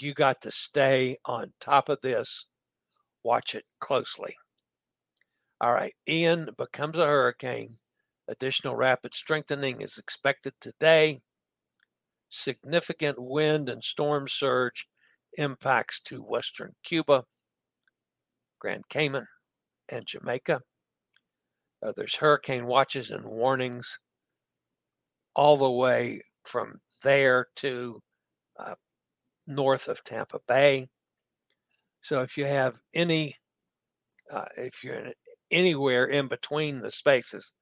you 0.00 0.14
got 0.14 0.40
to 0.42 0.50
stay 0.50 1.16
on 1.24 1.52
top 1.60 1.88
of 1.88 1.98
this. 2.02 2.46
Watch 3.22 3.54
it 3.54 3.64
closely. 3.80 4.34
All 5.60 5.72
right, 5.72 5.94
Ian 6.08 6.48
becomes 6.58 6.98
a 6.98 7.06
hurricane. 7.06 7.78
Additional 8.28 8.76
rapid 8.76 9.14
strengthening 9.14 9.80
is 9.80 9.98
expected 9.98 10.52
today. 10.60 11.20
Significant 12.28 13.16
wind 13.18 13.68
and 13.68 13.82
storm 13.82 14.26
surge 14.28 14.86
impacts 15.36 16.00
to 16.02 16.22
Western 16.22 16.72
Cuba, 16.84 17.24
Grand 18.58 18.82
Cayman, 18.88 19.26
and 19.88 20.06
Jamaica. 20.06 20.60
Uh, 21.82 21.92
there's 21.96 22.16
hurricane 22.16 22.66
watches 22.66 23.10
and 23.10 23.24
warnings 23.24 23.98
all 25.34 25.56
the 25.56 25.70
way 25.70 26.20
from 26.44 26.78
there 27.02 27.46
to 27.56 28.00
uh, 28.58 28.74
north 29.46 29.88
of 29.88 30.02
Tampa 30.04 30.38
Bay. 30.48 30.86
So 32.00 32.22
if 32.22 32.36
you 32.36 32.46
have 32.46 32.76
any, 32.94 33.34
uh, 34.32 34.46
if 34.56 34.82
you're 34.82 34.94
in, 34.94 35.12
anywhere 35.50 36.06
in 36.06 36.28
between 36.28 36.80
the 36.80 36.90
spaces, 36.90 37.52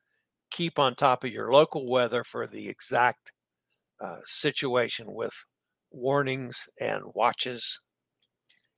keep 0.50 0.78
on 0.78 0.94
top 0.94 1.24
of 1.24 1.30
your 1.30 1.52
local 1.52 1.90
weather 1.90 2.22
for 2.24 2.46
the 2.46 2.68
exact 2.68 3.32
uh, 4.00 4.18
situation 4.26 5.06
with 5.08 5.32
warnings 5.94 6.68
and 6.80 7.02
watches. 7.14 7.80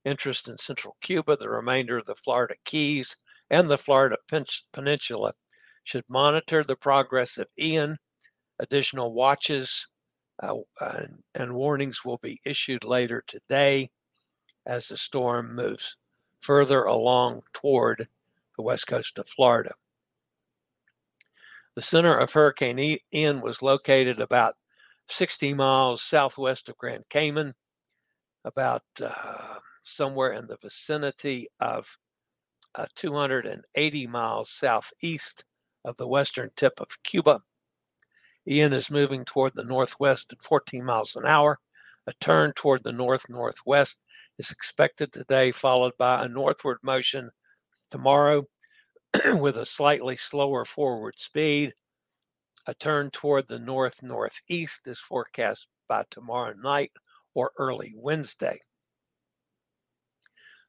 Interest 0.05 0.47
in 0.47 0.57
central 0.57 0.95
Cuba, 1.01 1.35
the 1.35 1.49
remainder 1.49 1.97
of 1.97 2.05
the 2.05 2.15
Florida 2.15 2.55
Keys, 2.63 3.15
and 3.49 3.69
the 3.69 3.77
Florida 3.77 4.17
Peninsula 4.73 5.33
should 5.83 6.03
monitor 6.09 6.63
the 6.63 6.75
progress 6.75 7.37
of 7.37 7.47
Ian. 7.59 7.97
Additional 8.59 9.13
watches 9.13 9.87
uh, 10.41 10.55
and, 10.81 11.23
and 11.35 11.53
warnings 11.53 12.05
will 12.05 12.19
be 12.21 12.39
issued 12.45 12.83
later 12.83 13.23
today 13.27 13.89
as 14.65 14.87
the 14.87 14.97
storm 14.97 15.55
moves 15.55 15.97
further 16.41 16.83
along 16.83 17.41
toward 17.53 18.07
the 18.55 18.61
west 18.63 18.87
coast 18.87 19.17
of 19.17 19.27
Florida. 19.27 19.73
The 21.75 21.81
center 21.81 22.17
of 22.17 22.31
Hurricane 22.31 22.97
Ian 23.13 23.41
was 23.41 23.61
located 23.61 24.19
about 24.19 24.55
60 25.09 25.53
miles 25.53 26.01
southwest 26.01 26.69
of 26.69 26.77
Grand 26.77 27.03
Cayman, 27.09 27.53
about 28.45 28.83
uh, 29.03 29.59
somewhere 29.83 30.31
in 30.33 30.47
the 30.47 30.57
vicinity 30.61 31.47
of 31.59 31.97
uh, 32.75 32.85
280 32.95 34.07
miles 34.07 34.51
southeast 34.51 35.45
of 35.85 35.97
the 35.97 36.07
western 36.07 36.49
tip 36.55 36.73
of 36.79 36.87
Cuba. 37.03 37.41
Ian 38.47 38.73
is 38.73 38.89
moving 38.91 39.25
toward 39.25 39.53
the 39.55 39.63
northwest 39.63 40.31
at 40.31 40.41
14 40.41 40.83
miles 40.83 41.15
an 41.15 41.25
hour. 41.25 41.59
A 42.07 42.13
turn 42.21 42.53
toward 42.55 42.83
the 42.83 42.93
north 42.93 43.25
northwest 43.29 43.97
is 44.39 44.51
expected 44.51 45.11
today, 45.11 45.51
followed 45.51 45.93
by 45.97 46.23
a 46.23 46.29
northward 46.29 46.77
motion 46.81 47.29
tomorrow 47.91 48.45
with 49.25 49.57
a 49.57 49.65
slightly 49.65 50.15
slower 50.15 50.63
forward 50.63 51.15
speed 51.17 51.73
a 52.67 52.73
turn 52.73 53.09
toward 53.11 53.47
the 53.47 53.59
north 53.59 54.03
northeast 54.03 54.81
is 54.85 54.99
forecast 54.99 55.67
by 55.87 56.03
tomorrow 56.11 56.53
night 56.61 56.91
or 57.33 57.51
early 57.57 57.93
Wednesday. 57.95 58.59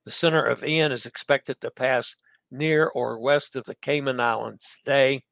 The 0.05 0.13
center 0.13 0.45
of 0.45 0.63
Ian 0.63 0.93
is 0.93 1.07
expected 1.07 1.61
to 1.61 1.73
pass 1.73 2.15
near 2.53 2.87
or 2.87 3.21
west 3.21 3.57
of 3.57 3.65
the 3.65 3.75
Cayman 3.75 4.21
Islands 4.21 4.65
today 4.79 5.23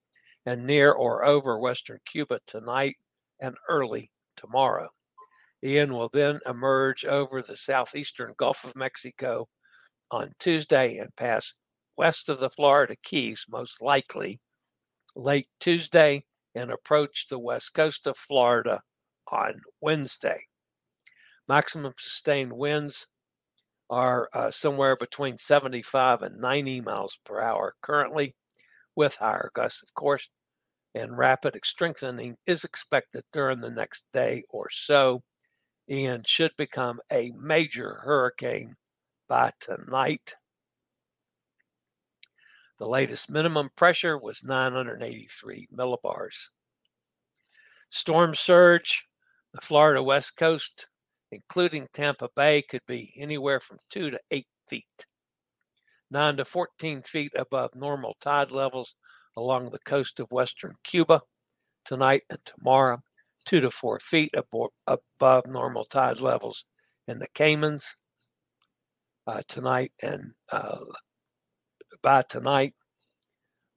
and 0.45 0.67
near 0.67 0.91
or 0.91 1.25
over 1.25 1.59
western 1.59 2.01
Cuba 2.05 2.41
tonight 2.47 2.97
and 3.41 3.55
early 3.69 4.11
tomorrow. 4.37 4.89
Ian 5.63 5.95
will 5.95 6.11
then 6.13 6.41
emerge 6.47 7.05
over 7.05 7.43
the 7.43 7.57
southeastern 7.57 8.35
Gulf 8.37 8.65
of 8.65 8.75
Mexico 8.75 9.49
on 10.11 10.33
Tuesday 10.41 10.99
and 10.99 11.15
pass 11.15 11.53
west 11.97 12.29
of 12.29 12.41
the 12.41 12.51
Florida 12.51 12.97
Keys, 13.05 13.47
most 13.49 13.81
likely 13.81 14.41
late 15.15 15.49
Tuesday 15.61 16.25
and 16.57 16.71
approach 16.71 17.27
the 17.29 17.39
west 17.39 17.75
coast 17.75 18.07
of 18.07 18.17
Florida 18.17 18.83
on 19.31 19.61
Wednesday. 19.81 20.41
Maximum 21.49 21.95
sustained 21.99 22.53
winds 22.53 23.07
are 23.91 24.29
uh, 24.33 24.51
somewhere 24.51 24.97
between 24.97 25.39
75 25.39 26.23
and 26.23 26.41
90 26.41 26.81
miles 26.81 27.19
per 27.25 27.41
hour 27.41 27.75
currently, 27.83 28.35
with 28.97 29.17
higher 29.17 29.51
gusts, 29.55 29.83
of 29.83 29.95
course, 29.95 30.29
and 30.95 31.19
rapid 31.19 31.59
strengthening 31.65 32.37
is 32.47 32.65
expected 32.65 33.23
during 33.33 33.61
the 33.61 33.71
next 33.71 34.05
day 34.13 34.43
or 34.51 34.69
so. 34.71 35.23
and 35.89 36.27
should 36.27 36.53
become 36.57 37.01
a 37.13 37.33
major 37.41 38.01
hurricane 38.05 38.75
by 39.29 39.53
tonight. 39.61 40.35
The 42.79 42.87
latest 42.87 43.31
minimum 43.31 43.71
pressure 43.75 44.19
was 44.19 44.45
983 44.45 45.69
millibars. 45.73 46.49
Storm 47.91 48.35
surge, 48.35 49.07
the 49.53 49.61
Florida 49.63 50.03
West 50.03 50.37
Coast, 50.37 50.87
including 51.33 51.89
Tampa 51.93 52.29
Bay, 52.37 52.61
could 52.63 52.85
be 52.87 53.15
anywhere 53.17 53.61
from 53.61 53.79
2 53.91 54.11
to 54.11 54.21
8 54.31 54.47
feet. 54.69 55.07
9 56.11 56.37
to 56.37 56.45
14 56.45 57.03
feet 57.03 57.33
above 57.35 57.75
normal 57.75 58.17
tide 58.21 58.51
levels 58.51 58.95
along 59.37 59.71
the 59.71 59.79
coast 59.81 60.21
of 60.21 60.31
western 60.31 60.75
Cuba 60.85 61.23
tonight 61.85 62.23
and 62.29 62.39
tomorrow, 62.45 62.99
2 63.47 63.61
to 63.61 63.71
4 63.71 64.01
feet 64.01 64.35
above 64.87 65.47
normal 65.47 65.85
tide 65.87 66.21
levels 66.21 66.67
in 67.09 67.19
the 67.19 67.29
Caymans 67.35 67.97
uh, 69.27 69.43
tonight 69.49 69.93
and 70.03 70.33
uh, 70.53 70.79
by 72.03 72.23
tonight. 72.29 72.75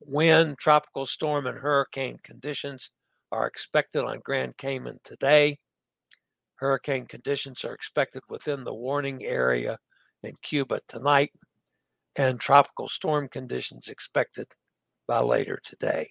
Wind, 0.01 0.58
tropical 0.60 1.05
storm, 1.05 1.47
and 1.47 1.58
hurricane 1.58 2.17
conditions 2.23 2.89
are 3.32 3.47
expected 3.47 4.03
on 4.03 4.21
Grand 4.23 4.58
Cayman 4.58 4.97
today. 5.03 5.58
Hurricane 6.55 7.05
conditions 7.05 7.63
are 7.63 7.73
expected 7.73 8.23
within 8.29 8.63
the 8.63 8.73
warning 8.73 9.23
area 9.23 9.77
in 10.23 10.34
Cuba 10.41 10.79
tonight 10.88 11.32
and 12.15 12.39
tropical 12.39 12.89
storm 12.89 13.27
conditions 13.27 13.88
expected 13.88 14.47
by 15.08 15.19
later 15.19 15.60
today. 15.63 16.08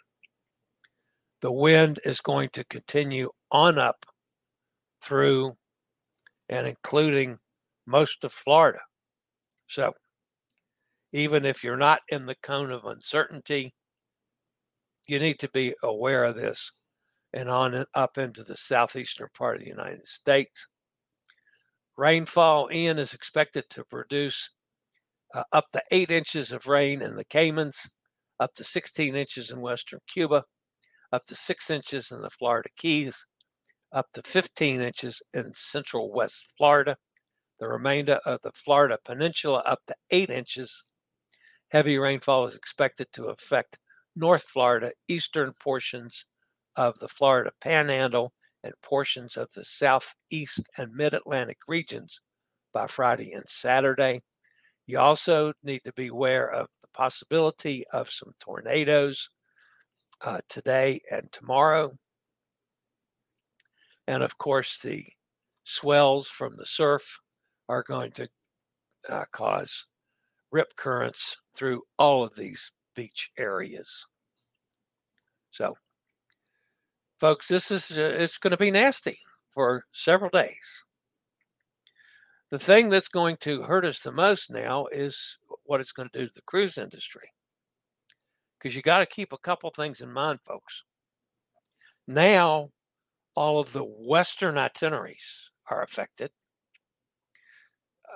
The 1.42 1.53
wind 1.53 2.01
is 2.05 2.21
going 2.21 2.49
to 2.55 2.64
continue 2.64 3.31
on 3.53 3.79
up 3.79 4.07
through 5.03 5.53
and 6.49 6.66
including 6.66 7.38
most 7.87 8.25
of 8.25 8.33
Florida. 8.33 8.81
So, 9.68 9.92
even 11.12 11.44
if 11.44 11.64
you're 11.64 11.77
not 11.77 12.01
in 12.09 12.27
the 12.27 12.37
cone 12.42 12.71
of 12.71 12.85
uncertainty, 12.85 13.75
you 15.07 15.18
need 15.18 15.38
to 15.38 15.49
be 15.51 15.75
aware 15.83 16.25
of 16.25 16.37
this 16.37 16.71
and 17.33 17.49
on 17.49 17.75
and 17.75 17.87
up 17.94 18.18
into 18.18 18.42
the 18.44 18.57
southeastern 18.57 19.29
part 19.37 19.57
of 19.57 19.62
the 19.62 19.71
United 19.71 20.07
States. 20.07 20.66
Rainfall, 21.97 22.68
in 22.68 22.99
is 22.99 23.12
expected 23.12 23.64
to 23.71 23.85
produce 23.85 24.51
uh, 25.35 25.42
up 25.53 25.64
to 25.73 25.83
eight 25.90 26.11
inches 26.11 26.53
of 26.53 26.66
rain 26.66 27.03
in 27.03 27.16
the 27.16 27.25
Caymans, 27.25 27.90
up 28.40 28.55
to 28.55 28.64
16 28.64 29.16
inches 29.16 29.51
in 29.51 29.61
western 29.61 30.01
Cuba, 30.07 30.44
up 31.12 31.25
to 31.27 31.35
six 31.35 31.71
inches 31.71 32.11
in 32.12 32.21
the 32.21 32.31
Florida 32.31 32.68
Keys, 32.77 33.16
up 33.92 34.07
to 34.14 34.23
15 34.23 34.81
inches 34.81 35.23
in 35.35 35.51
central 35.55 36.12
west 36.12 36.55
Florida, 36.57 36.97
the 37.59 37.68
remainder 37.68 38.21
of 38.27 38.40
the 38.42 38.53
Florida 38.53 38.99
Peninsula 39.05 39.62
up 39.66 39.81
to 39.88 39.94
eight 40.11 40.31
inches. 40.31 40.85
Heavy 41.70 41.98
rainfall 41.98 42.46
is 42.46 42.54
expected 42.54 43.09
to 43.12 43.26
affect 43.26 43.78
North 44.16 44.44
Florida, 44.44 44.92
eastern 45.07 45.52
portions 45.61 46.24
of 46.76 46.98
the 46.98 47.09
Florida 47.09 47.50
Panhandle, 47.61 48.33
and 48.64 48.72
portions 48.83 49.37
of 49.37 49.48
the 49.54 49.64
southeast 49.64 50.62
and 50.78 50.92
mid 50.94 51.14
Atlantic 51.14 51.59
regions 51.68 52.20
by 52.72 52.87
Friday 52.87 53.33
and 53.33 53.44
Saturday. 53.48 54.22
You 54.87 54.98
also 54.98 55.52
need 55.62 55.81
to 55.85 55.92
be 55.92 56.09
aware 56.09 56.50
of 56.50 56.68
the 56.81 56.88
possibility 56.94 57.85
of 57.92 58.11
some 58.11 58.33
tornadoes 58.40 59.28
uh, 60.22 60.40
today 60.48 61.00
and 61.11 61.31
tomorrow. 61.33 61.92
And 64.07 64.22
of 64.22 64.38
course, 64.38 64.81
the 64.81 65.04
swells 65.64 66.28
from 66.28 66.57
the 66.57 66.66
surf 66.66 67.20
are 67.68 67.83
going 67.83 68.12
to 68.12 68.28
uh, 69.11 69.24
cause 69.33 69.85
rip 70.51 70.75
currents 70.77 71.37
through 71.55 71.83
all 71.99 72.25
of 72.25 72.35
these 72.37 72.71
beach 72.95 73.31
areas. 73.39 74.07
So, 75.51 75.77
folks, 77.21 77.49
this 77.49 77.71
is 77.71 77.99
uh, 77.99 78.17
it's 78.19 78.39
going 78.39 78.53
to 78.53 78.57
be 78.57 78.71
nasty 78.71 79.19
for 79.51 79.85
several 79.93 80.31
days. 80.31 80.85
The 82.51 82.59
thing 82.59 82.89
that's 82.89 83.09
going 83.09 83.37
to 83.41 83.63
hurt 83.63 83.85
us 83.85 84.01
the 84.01 84.13
most 84.13 84.51
now 84.51 84.87
is 84.87 85.39
what 85.65 85.81
it's 85.81 85.93
going 85.93 86.09
to 86.13 86.19
do 86.19 86.27
to 86.27 86.33
the 86.35 86.43
cruise 86.43 86.79
industry. 86.79 87.29
Because 88.59 88.75
you 88.75 88.83
got 88.83 88.99
to 88.99 89.07
keep 89.07 89.33
a 89.33 89.39
couple 89.39 89.71
things 89.71 90.01
in 90.01 90.11
mind, 90.11 90.41
folks. 90.47 90.83
Now, 92.07 92.71
all 93.37 93.61
of 93.61 93.73
the 93.73 93.85
Western 93.85 94.57
itineraries 94.57 95.51
are 95.71 95.83
affected. 95.83 96.31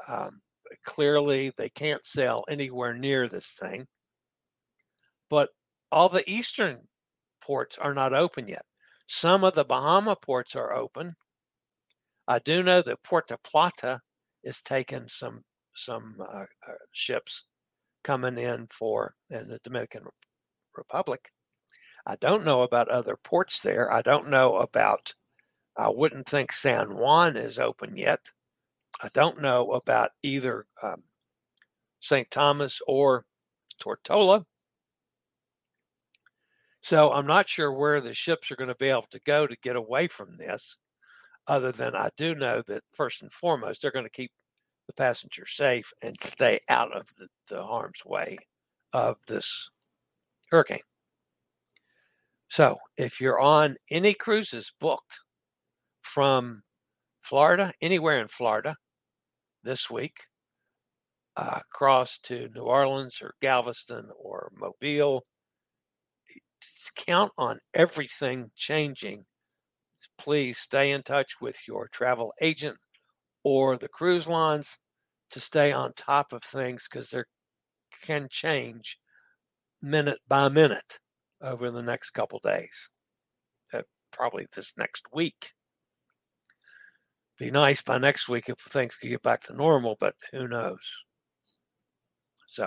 Um, 0.09 0.41
clearly, 0.85 1.53
they 1.57 1.69
can't 1.69 2.05
sail 2.05 2.45
anywhere 2.49 2.95
near 2.95 3.29
this 3.29 3.49
thing. 3.59 3.87
But 5.31 5.51
all 5.91 6.09
the 6.09 6.29
Eastern 6.31 6.89
ports 7.43 7.79
are 7.79 7.95
not 7.95 8.15
open 8.15 8.49
yet. 8.49 8.65
Some 9.07 9.45
of 9.45 9.55
the 9.55 9.65
Bahama 9.65 10.17
ports 10.17 10.57
are 10.57 10.73
open. 10.73 11.15
I 12.29 12.39
do 12.39 12.63
know 12.63 12.83
that 12.83 13.03
Puerto 13.03 13.37
Plata 13.45 14.01
is 14.45 14.63
taking 14.63 15.09
some 15.09 15.43
some 15.75 16.17
uh, 16.21 16.43
uh, 16.43 16.75
ships 16.93 17.45
coming 18.05 18.39
in 18.39 18.67
for 18.67 19.15
in 19.31 19.49
the 19.49 19.59
Dominican 19.65 20.05
Republic. 20.77 21.31
I 22.07 22.17
don't 22.17 22.45
know 22.45 22.63
about 22.63 22.89
other 22.89 23.17
ports 23.17 23.61
there. 23.61 23.93
I 23.93 24.03
don't 24.03 24.29
know 24.29 24.57
about. 24.57 25.15
I 25.77 25.89
wouldn't 25.89 26.29
think 26.29 26.53
San 26.53 26.97
Juan 26.97 27.37
is 27.37 27.59
open 27.59 27.97
yet. 27.97 28.21
I 29.03 29.09
don't 29.15 29.43
know 29.43 29.73
about 29.73 30.11
either 30.23 30.67
um, 30.83 31.03
St. 32.01 32.31
Thomas 32.31 32.81
or 32.87 33.25
Tortola. 33.81 34.45
So 36.83 37.13
I'm 37.13 37.27
not 37.27 37.49
sure 37.49 37.73
where 37.73 38.01
the 38.01 38.15
ships 38.15 38.51
are 38.51 38.57
going 38.57 38.69
to 38.69 38.77
be 38.77 38.89
able 38.89 39.07
to 39.11 39.21
go 39.21 39.47
to 39.47 39.57
get 39.63 39.77
away 39.77 40.07
from 40.09 40.37
this, 40.37 40.77
other 41.49 41.73
than 41.73 41.97
I 41.97 42.11
do 42.17 42.35
know 42.35 42.63
that 42.69 42.83
first 42.93 43.23
and 43.23 43.33
foremost, 43.33 43.83
they're 43.83 43.91
going 43.91 44.05
to 44.05 44.11
keep 44.11 44.31
the 44.87 44.93
passengers 44.93 45.53
safe 45.57 45.93
and 46.03 46.17
stay 46.23 46.61
out 46.69 46.93
of 46.93 47.07
the, 47.19 47.29
the 47.49 47.63
harm's 47.63 48.05
way 48.05 48.37
of 48.93 49.17
this 49.27 49.71
hurricane. 50.51 50.81
So 52.49 52.77
if 52.97 53.21
you're 53.21 53.41
on 53.41 53.77
any 53.91 54.13
cruises 54.15 54.73
booked 54.81 55.21
from 56.03 56.63
Florida, 57.23 57.73
anywhere 57.81 58.21
in 58.21 58.29
Florida 58.29 58.77
this 59.63 59.91
week, 59.91 60.17
uh, 61.37 61.61
across 61.61 62.19
to 62.25 62.49
New 62.55 62.63
Orleans 62.63 63.19
or 63.23 63.35
Galveston 63.41 64.09
or 64.19 64.51
Mobile, 64.55 65.23
count 66.97 67.33
on 67.39 67.59
everything 67.75 68.51
changing. 68.57 69.25
Please 70.19 70.59
stay 70.59 70.91
in 70.91 71.03
touch 71.03 71.41
with 71.41 71.57
your 71.67 71.89
travel 71.89 72.33
agent 72.41 72.77
or 73.45 73.77
the 73.77 73.89
cruise 73.89 74.27
lines 74.27 74.79
to 75.31 75.41
stay 75.41 75.73
on 75.73 75.93
top 75.95 76.33
of 76.33 76.43
things 76.43 76.87
because 76.91 77.11
they 77.11 77.23
can 78.05 78.29
change 78.31 78.99
minute 79.81 80.19
by 80.29 80.49
minute 80.49 80.99
over 81.41 81.71
the 81.71 81.83
next 81.83 82.11
couple 82.11 82.39
days, 82.41 82.91
uh, 83.75 83.83
probably 84.13 84.47
this 84.55 84.75
next 84.77 85.05
week. 85.13 85.53
Be 87.37 87.51
nice 87.51 87.83
by 87.83 87.99
next 87.99 88.27
week 88.27 88.49
if 88.49 88.59
things 88.59 88.97
could 88.97 89.11
get 89.11 89.23
back 89.23 89.43
to 89.43 89.53
normal, 89.53 89.97
but 90.01 90.17
who 90.31 90.49
knows? 90.49 90.81
So, 92.49 92.65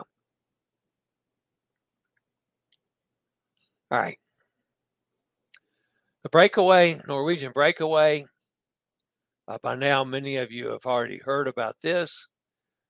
all 3.92 4.00
right. 4.00 4.18
The 6.24 6.30
breakaway, 6.30 7.00
Norwegian 7.08 7.54
breakaway, 7.54 8.26
uh, 9.48 9.58
by 9.62 9.76
now, 9.76 10.04
many 10.04 10.38
of 10.38 10.52
you 10.52 10.70
have 10.70 10.86
already 10.86 11.20
heard 11.20 11.48
about 11.48 11.76
this, 11.82 12.28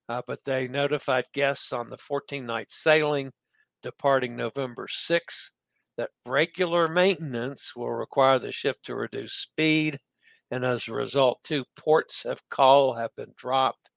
uh, 0.10 0.22
but 0.28 0.44
they 0.46 0.68
notified 0.68 1.26
guests 1.34 1.74
on 1.74 1.90
the 1.90 1.98
14 1.98 2.46
night 2.46 2.72
sailing 2.72 3.32
departing 3.84 4.36
November 4.36 4.88
6 4.90 5.52
that 5.98 6.12
regular 6.26 6.88
maintenance 6.90 7.76
will 7.76 7.92
require 7.92 8.40
the 8.40 8.52
ship 8.52 8.78
to 8.84 8.96
reduce 8.96 9.34
speed, 9.34 10.00
and 10.52 10.64
as 10.64 10.88
a 10.88 10.94
result, 10.94 11.40
two 11.44 11.66
ports 11.76 12.26
of 12.26 12.48
call 12.50 12.94
have 12.94 13.16
been 13.16 13.34
dropped. 13.36 13.90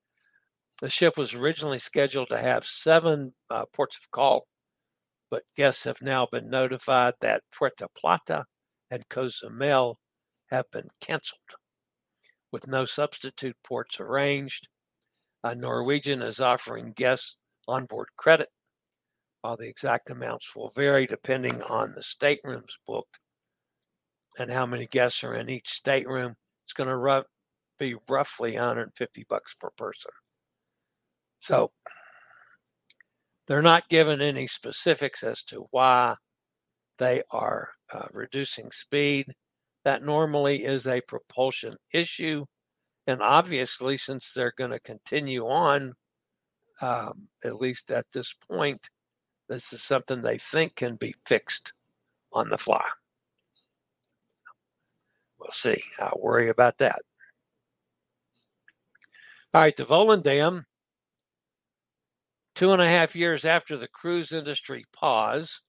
The 0.81 0.91
ship 0.91 1.17
was 1.17 1.35
originally 1.35 1.79
scheduled 1.79 2.29
to 2.31 2.39
have 2.39 2.65
seven 2.65 3.35
uh, 3.51 3.65
ports 3.75 3.97
of 3.97 4.11
call, 4.11 4.47
but 5.31 5.43
guests 5.57 5.85
have 5.85 6.01
now 6.01 6.27
been 6.31 6.49
notified 6.49 7.15
that 7.21 7.43
Puerto 7.53 7.89
Plata 7.97 8.45
and 8.91 9.09
Cozumel 9.09 9.99
have 10.51 10.71
been 10.71 10.89
canceled 11.01 11.41
with 12.51 12.67
no 12.67 12.85
substitute 12.85 13.57
ports 13.63 14.01
arranged. 14.01 14.69
Uh, 15.45 15.55
Norwegian 15.55 16.23
is 16.23 16.41
offering 16.41 16.93
guests 16.93 17.37
onboard 17.67 18.09
credit, 18.17 18.49
while 19.43 19.57
the 19.57 19.69
exact 19.69 20.11
amounts 20.11 20.57
will 20.57 20.71
vary 20.71 21.07
depending 21.07 21.61
on 21.63 21.93
the 21.93 22.03
staterooms 22.03 22.79
booked 22.87 23.19
and 24.39 24.51
how 24.51 24.67
many 24.67 24.87
guests 24.87 25.25
are 25.25 25.35
in 25.35 25.49
each 25.49 25.69
stateroom. 25.71 26.35
It's 26.65 26.73
going 26.75 26.89
to 26.89 27.25
be 27.79 27.97
roughly 28.09 28.55
150 28.55 29.27
bucks 29.29 29.55
per 29.61 29.71
person. 29.77 30.11
So 31.41 31.71
They're 33.49 33.63
not 33.63 33.89
given 33.89 34.21
any 34.21 34.47
specifics 34.47 35.23
as 35.23 35.43
to 35.45 35.67
why 35.71 36.17
they 36.99 37.23
are 37.31 37.71
uh, 37.93 38.07
reducing 38.13 38.71
speed. 38.71 39.27
That 39.85 40.03
normally 40.03 40.65
is 40.65 40.87
a 40.87 41.01
propulsion 41.03 41.75
issue. 41.95 42.45
And 43.07 43.23
obviously, 43.23 43.97
since 43.97 44.33
they're 44.33 44.53
going 44.59 44.73
to 44.73 44.81
continue 44.81 45.47
on, 45.47 45.95
um, 46.83 47.29
at 47.43 47.57
least 47.61 47.91
at 47.91 48.07
this 48.13 48.35
point, 48.51 48.81
this 49.49 49.73
is 49.73 49.83
something 49.83 50.21
they 50.21 50.39
think 50.39 50.77
can 50.77 50.97
be 50.97 51.15
fixed 51.27 51.73
on 52.33 52.51
the 52.51 52.59
fly. 52.59 52.85
We'll 55.39 55.53
see. 55.53 55.81
I 56.01 56.11
worry 56.17 56.49
about 56.49 56.79
that. 56.79 57.01
All 59.55 59.63
right, 59.63 59.77
the 59.77 59.85
Volendam, 59.85 60.65
two 62.55 62.73
and 62.73 62.83
a 62.83 62.89
half 62.89 63.17
years 63.17 63.45
after 63.45 63.77
the 63.77 63.89
cruise 63.89 64.33
industry 64.33 64.85
pause, 64.93 65.63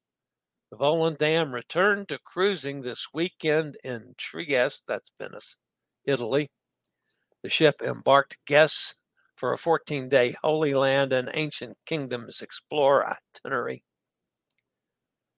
the 0.72 0.78
Volendam 0.78 1.54
returned 1.54 2.10
to 2.10 2.20
cruising 2.20 2.82
this 2.82 3.08
weekend 3.14 3.78
in 3.84 4.14
Trieste, 4.18 4.84
that's 4.88 5.12
Venice, 5.20 5.56
Italy. 6.06 6.50
The 7.42 7.50
ship 7.50 7.82
embarked 7.82 8.38
guests 8.46 8.96
for 9.36 9.54
a 9.54 9.58
14 9.58 10.10
day 10.10 10.36
Holy 10.44 10.74
Land 10.74 11.14
and 11.14 11.30
Ancient 11.34 11.78
Kingdoms 11.86 12.42
Explorer 12.42 13.16
itinerary. 13.36 13.84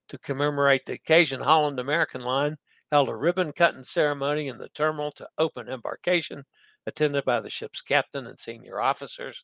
To 0.07 0.17
commemorate 0.17 0.85
the 0.85 0.93
occasion, 0.93 1.41
Holland 1.41 1.79
American 1.79 2.21
Line 2.21 2.57
held 2.91 3.09
a 3.09 3.15
ribbon 3.15 3.53
cutting 3.53 3.83
ceremony 3.83 4.47
in 4.47 4.57
the 4.57 4.69
terminal 4.69 5.11
to 5.11 5.27
open 5.37 5.69
embarkation, 5.69 6.43
attended 6.85 7.23
by 7.23 7.39
the 7.39 7.49
ship's 7.49 7.81
captain 7.81 8.27
and 8.27 8.39
senior 8.39 8.81
officers. 8.81 9.41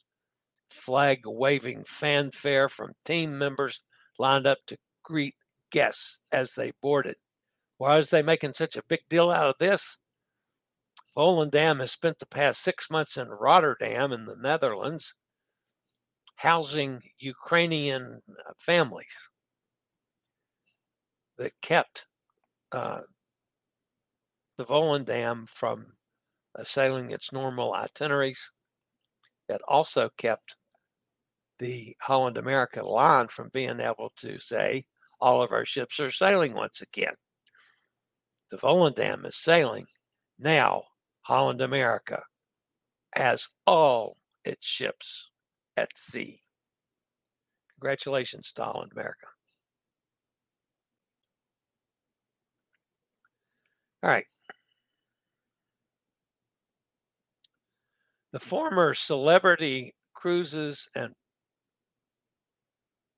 Flag 0.70 1.22
waving 1.26 1.84
fanfare 1.86 2.68
from 2.68 2.92
team 3.06 3.38
members 3.38 3.82
lined 4.20 4.46
up 4.46 4.58
to 4.68 4.78
greet 5.04 5.36
guests 5.72 6.20
as 6.32 6.54
they 6.54 6.72
boarded. 6.82 7.16
Why 7.78 7.98
is 7.98 8.10
they 8.10 8.22
making 8.22 8.54
such 8.54 8.76
a 8.76 8.84
big 8.88 9.02
deal 9.08 9.32
out 9.32 9.50
of 9.50 9.56
this? 9.60 9.98
Volendam 11.16 11.80
has 11.80 11.92
spent 11.92 12.20
the 12.20 12.26
past 12.26 12.62
six 12.62 12.90
months 12.90 13.18
in 13.18 13.28
Rotterdam 13.28 14.12
in 14.12 14.26
the 14.26 14.36
Netherlands 14.36 15.14
housing 16.36 17.02
Ukrainian 17.18 18.22
uh, 18.30 18.52
families 18.60 19.30
that 21.38 21.54
kept 21.62 22.06
uh, 22.72 23.02
the 24.58 24.66
Volendam 24.66 25.48
from 25.48 25.98
uh, 26.56 26.64
sailing 26.66 27.12
its 27.12 27.32
normal 27.32 27.74
itineraries. 27.74 28.52
It 29.50 29.62
also 29.68 30.10
kept 30.18 30.58
the 31.60 31.96
Holland 32.02 32.36
America 32.38 32.82
line 32.84 33.28
from 33.28 33.50
being 33.50 33.80
able 33.80 34.12
to 34.18 34.40
say, 34.40 34.86
all 35.22 35.44
of 35.44 35.52
our 35.52 35.66
ships 35.66 36.00
are 36.00 36.10
sailing 36.12 36.54
once 36.54 36.82
again. 36.82 37.14
The 38.50 38.58
Volendam 38.58 39.26
is 39.26 39.38
sailing 39.38 39.88
now. 40.38 40.84
Holland 41.22 41.62
America 41.62 42.26
has 43.16 43.50
all 43.66 44.18
its 44.46 44.66
ships 44.66 45.30
at 45.78 45.96
sea. 45.98 46.42
Congratulations 47.76 48.52
to 48.52 48.64
Holland 48.66 48.92
America. 48.92 49.28
All 54.04 54.10
right. 54.10 54.26
The 58.38 58.46
former 58.46 58.94
celebrity 58.94 59.94
cruises 60.14 60.88
and 60.94 61.16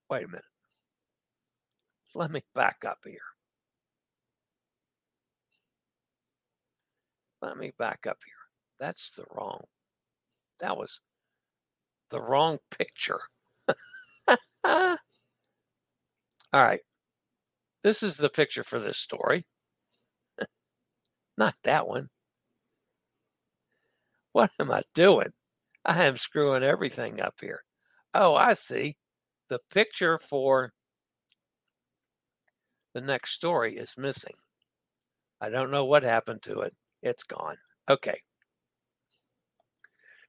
wait 0.10 0.24
a 0.24 0.28
minute. 0.30 0.46
Let 2.16 2.32
me 2.32 2.40
back 2.56 2.86
up 2.88 3.00
here. 3.04 3.20
Let 7.42 7.58
me 7.58 7.74
back 7.78 8.08
up 8.08 8.20
here. 8.24 8.34
That's 8.80 9.12
the 9.18 9.26
wrong. 9.36 9.60
That 10.62 10.78
was 10.78 11.02
the 12.12 12.22
wrong 12.22 12.60
picture. 12.72 13.20
All 14.64 14.98
right. 16.54 16.80
This 17.84 18.04
is 18.04 18.16
the 18.16 18.30
picture 18.30 18.64
for 18.64 18.80
this 18.80 18.98
story. 18.98 19.46
Not 21.38 21.56
that 21.66 21.90
one. 21.90 22.08
What 24.32 24.52
am 24.60 24.72
I 24.72 24.84
doing? 24.94 25.34
I 25.86 26.04
am 26.06 26.18
screwing 26.18 26.64
everything 26.64 27.22
up 27.22 27.36
here. 27.42 27.64
Oh, 28.14 28.36
I 28.36 28.54
see. 28.54 28.98
The 29.50 29.60
picture 29.72 30.20
for 30.20 30.74
the 32.94 33.02
next 33.02 33.32
story 33.32 33.76
is 33.76 33.96
missing. 33.98 34.36
I 35.42 35.50
don't 35.50 35.72
know 35.72 35.86
what 35.86 36.04
happened 36.04 36.42
to 36.44 36.62
it. 36.62 36.76
It's 37.02 37.24
gone. 37.24 37.58
Okay. 37.90 38.20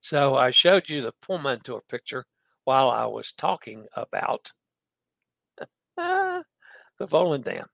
So 0.00 0.36
I 0.36 0.50
showed 0.50 0.88
you 0.88 1.02
the 1.02 1.12
Pullmantur 1.22 1.80
picture 1.88 2.24
while 2.64 2.90
I 2.90 3.06
was 3.06 3.32
talking 3.32 3.86
about 3.96 4.52
ah, 5.98 6.42
the 6.98 7.06
Volendam. 7.06 7.66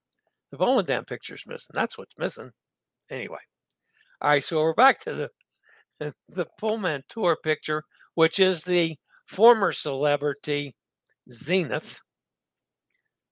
The 0.51 0.57
Volendam 0.57 1.07
picture's 1.07 1.43
missing. 1.47 1.73
That's 1.73 1.97
what's 1.97 2.17
missing. 2.17 2.51
Anyway. 3.09 3.39
All 4.21 4.31
right, 4.31 4.43
so 4.43 4.61
we're 4.61 4.73
back 4.73 4.99
to 5.01 5.13
the 5.13 5.31
the 5.99 6.47
Pullmantur 6.61 7.35
picture, 7.43 7.83
which 8.15 8.39
is 8.39 8.63
the 8.63 8.95
former 9.27 9.71
celebrity 9.71 10.73
Zenith. 11.31 11.99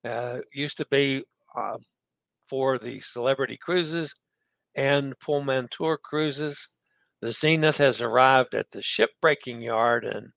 Uh, 0.04 0.38
used 0.54 0.76
to 0.76 0.86
be 0.90 1.22
uh, 1.56 1.78
for 2.48 2.78
the 2.78 3.00
celebrity 3.00 3.56
cruises 3.60 4.14
and 4.76 5.18
Pullmantur 5.18 5.98
cruises. 6.02 6.68
The 7.20 7.32
Zenith 7.32 7.78
has 7.78 8.00
arrived 8.00 8.54
at 8.54 8.70
the 8.70 8.80
shipbreaking 8.80 9.64
yard 9.64 10.04
in 10.04 10.30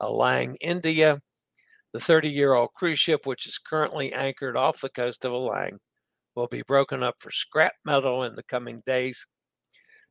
Alang, 0.00 0.56
India. 0.60 1.20
The 1.92 2.00
30 2.00 2.28
year 2.28 2.52
old 2.52 2.70
cruise 2.74 2.98
ship, 3.00 3.26
which 3.26 3.46
is 3.46 3.58
currently 3.58 4.12
anchored 4.12 4.56
off 4.56 4.80
the 4.80 4.90
coast 4.90 5.24
of 5.24 5.32
Alang, 5.32 5.78
will 6.34 6.46
be 6.46 6.62
broken 6.62 7.02
up 7.02 7.16
for 7.18 7.30
scrap 7.30 7.72
metal 7.84 8.22
in 8.22 8.34
the 8.34 8.42
coming 8.44 8.82
days. 8.86 9.26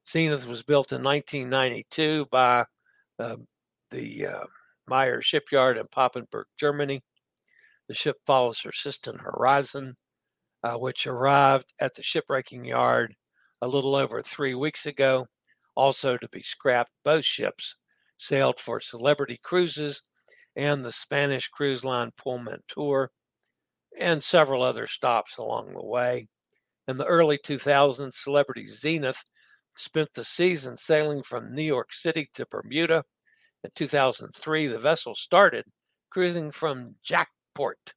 Zenith 0.10 0.48
was 0.48 0.64
built 0.64 0.92
in 0.92 1.04
1992 1.04 2.28
by 2.32 2.66
uh, 3.20 3.36
the 3.92 4.28
uh, 4.28 4.46
Meyer 4.88 5.22
Shipyard 5.22 5.78
in 5.78 5.88
Papenburg, 5.88 6.46
Germany. 6.60 7.02
The 7.88 7.96
ship 7.96 8.18
follows 8.26 8.60
her 8.62 8.72
sister 8.72 9.18
Horizon, 9.18 9.96
uh, 10.64 10.76
which 10.76 11.08
arrived 11.08 11.74
at 11.80 11.96
the 11.96 12.02
shipbreaking 12.02 12.68
yard 12.68 13.16
a 13.62 13.68
little 13.68 13.96
over 13.96 14.22
three 14.22 14.56
weeks 14.56 14.86
ago, 14.86 15.26
also 15.76 16.18
to 16.18 16.30
be 16.30 16.42
scrapped. 16.42 16.92
Both 17.04 17.26
ships 17.26 17.76
sailed 18.18 18.60
for 18.60 18.80
Celebrity 18.80 19.40
Cruises 19.42 20.02
and 20.56 20.84
the 20.84 20.92
Spanish 20.92 21.48
cruise 21.50 21.84
line 21.84 22.12
Pullmantur, 22.18 23.10
and 24.00 24.24
several 24.24 24.62
other 24.62 24.88
stops 24.88 25.38
along 25.38 25.74
the 25.74 25.84
way. 25.84 26.28
In 26.88 26.98
the 26.98 27.06
early 27.06 27.38
2000s, 27.38 28.14
Celebrity 28.14 28.68
Zenith 28.68 29.24
spent 29.76 30.10
the 30.14 30.24
season 30.24 30.78
sailing 30.78 31.24
from 31.24 31.54
New 31.54 31.64
York 31.64 31.94
City 31.94 32.30
to 32.34 32.46
Bermuda. 32.50 33.04
In 33.64 33.72
2003, 33.76 34.68
the 34.68 34.80
vessel 34.80 35.16
started 35.16 35.66
cruising 36.10 36.52
from 36.52 36.96
JAXPORT, 37.04 37.94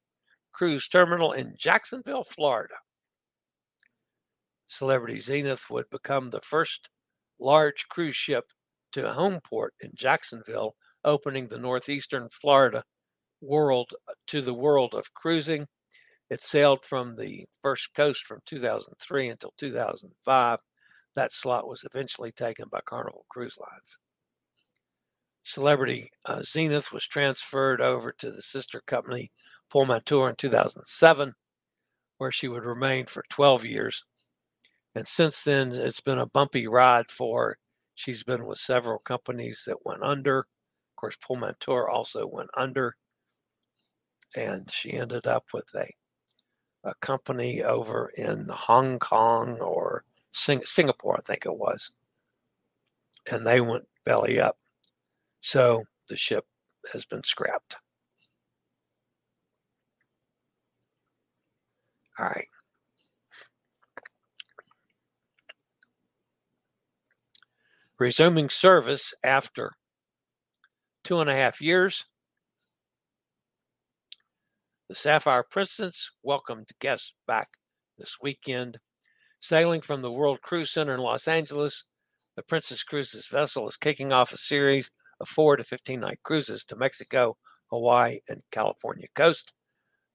Cruise 0.51 0.87
Terminal 0.87 1.31
in 1.31 1.55
Jacksonville, 1.57 2.23
Florida. 2.23 2.75
Celebrity 4.67 5.19
Zenith 5.19 5.69
would 5.69 5.89
become 5.89 6.29
the 6.29 6.41
first 6.41 6.89
large 7.39 7.87
cruise 7.89 8.15
ship 8.15 8.45
to 8.91 9.13
home 9.13 9.39
port 9.43 9.73
in 9.81 9.91
Jacksonville, 9.95 10.75
opening 11.03 11.47
the 11.47 11.57
northeastern 11.57 12.27
Florida 12.29 12.83
world 13.41 13.91
to 14.27 14.41
the 14.41 14.53
world 14.53 14.93
of 14.93 15.13
cruising. 15.13 15.65
It 16.29 16.41
sailed 16.41 16.85
from 16.85 17.15
the 17.15 17.45
first 17.63 17.89
coast 17.95 18.25
from 18.25 18.39
2003 18.45 19.29
until 19.29 19.53
2005. 19.57 20.59
That 21.15 21.33
slot 21.33 21.67
was 21.67 21.83
eventually 21.83 22.31
taken 22.31 22.65
by 22.71 22.81
Carnival 22.85 23.25
Cruise 23.29 23.57
Lines. 23.59 23.99
Celebrity 25.43 26.09
uh, 26.25 26.41
Zenith 26.43 26.91
was 26.91 27.07
transferred 27.07 27.81
over 27.81 28.11
to 28.19 28.31
the 28.31 28.41
sister 28.41 28.81
company 28.85 29.31
Pullmantur 29.73 30.29
in 30.29 30.35
2007, 30.35 31.33
where 32.17 32.31
she 32.31 32.47
would 32.47 32.63
remain 32.63 33.05
for 33.05 33.23
12 33.29 33.65
years. 33.65 34.03
And 34.95 35.07
since 35.07 35.43
then, 35.43 35.71
it's 35.71 36.01
been 36.01 36.17
a 36.17 36.27
bumpy 36.27 36.67
ride 36.67 37.11
for 37.11 37.49
her. 37.49 37.57
She's 37.95 38.23
been 38.23 38.45
with 38.45 38.59
several 38.59 38.99
companies 38.99 39.63
that 39.67 39.85
went 39.85 40.03
under. 40.03 40.39
Of 40.39 40.95
course, 40.95 41.17
Pullmantur 41.17 41.89
also 41.89 42.27
went 42.27 42.49
under. 42.55 42.95
And 44.35 44.69
she 44.71 44.93
ended 44.93 45.27
up 45.27 45.45
with 45.53 45.65
a, 45.75 45.87
a 46.83 46.93
company 47.01 47.61
over 47.61 48.11
in 48.17 48.47
Hong 48.49 48.99
Kong 48.99 49.59
or 49.59 50.03
Sing- 50.31 50.65
Singapore, 50.65 51.17
I 51.17 51.21
think 51.21 51.45
it 51.45 51.55
was. 51.57 51.91
And 53.31 53.45
they 53.45 53.61
went 53.61 53.87
belly 54.05 54.39
up. 54.39 54.57
So 55.41 55.83
the 56.07 56.17
ship 56.17 56.45
has 56.93 57.05
been 57.05 57.23
scrapped. 57.23 57.75
All 62.17 62.25
right. 62.25 62.47
Resuming 67.99 68.49
service 68.49 69.13
after 69.23 69.73
two 71.03 71.19
and 71.19 71.29
a 71.29 71.35
half 71.35 71.61
years. 71.61 72.05
The 74.89 74.95
Sapphire 74.95 75.43
Princess 75.43 76.09
welcomed 76.23 76.69
guests 76.79 77.13
back 77.27 77.49
this 77.97 78.17
weekend. 78.21 78.79
Sailing 79.41 79.79
from 79.79 80.01
the 80.01 80.11
World 80.11 80.41
Cruise 80.41 80.69
Center 80.69 80.93
in 80.93 80.99
Los 80.99 81.27
Angeles, 81.27 81.85
the 82.35 82.43
Princess 82.43 82.83
Cruises 82.83 83.27
vessel 83.27 83.69
is 83.69 83.77
kicking 83.77 84.11
off 84.11 84.33
a 84.33 84.37
series 84.37 84.91
of 85.21 85.29
four 85.29 85.55
to 85.55 85.63
15 85.63 85.99
night 85.99 86.19
cruises 86.23 86.65
to 86.65 86.75
Mexico, 86.75 87.37
Hawaii, 87.67 88.19
and 88.27 88.41
California 88.51 89.07
coast. 89.15 89.53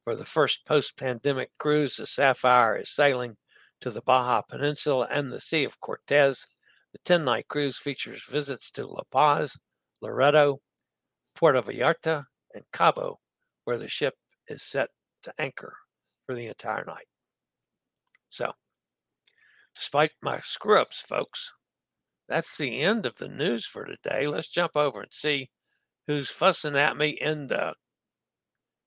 For 0.05 0.15
the 0.15 0.27
first 0.27 0.67
post 0.67 0.99
pandemic 0.99 1.51
cruise, 1.59 1.97
the 1.97 2.07
Sapphire 2.07 2.77
is 2.77 2.91
sailing 2.91 3.37
to 3.81 3.91
the 3.91 4.03
Baja 4.03 4.43
Peninsula 4.43 5.09
and 5.11 5.33
the 5.33 5.41
Sea 5.41 5.65
of 5.65 5.81
Cortez. 5.81 6.47
The 6.93 6.99
10 7.07 7.25
night 7.25 7.49
cruise 7.49 7.79
features 7.79 8.25
visits 8.29 8.71
to 8.73 8.87
La 8.87 9.05
Paz, 9.11 9.57
Loreto, 10.03 10.61
Puerto 11.35 11.63
Vallarta, 11.63 12.27
and 12.53 12.65
Cabo, 12.73 13.21
where 13.65 13.79
the 13.79 13.89
ship 13.89 14.15
is 14.49 14.63
set 14.63 14.91
to 15.23 15.33
anchor 15.39 15.75
for 16.27 16.35
the 16.35 16.47
entire 16.47 16.85
night. 16.85 17.07
So, 18.29 18.53
despite 19.77 20.13
my 20.23 20.41
screw 20.45 20.81
ups, 20.81 21.01
folks, 21.01 21.53
that's 22.29 22.57
the 22.57 22.81
end 22.81 23.07
of 23.07 23.17
the 23.17 23.29
news 23.29 23.67
for 23.67 23.85
today. 23.85 24.27
Let's 24.27 24.49
jump 24.49 24.73
over 24.77 25.03
and 25.03 25.13
see 25.13 25.51
who's 26.07 26.31
fussing 26.31 26.77
at 26.77 26.97
me 26.97 27.19
in 27.21 27.49
the 27.49 27.75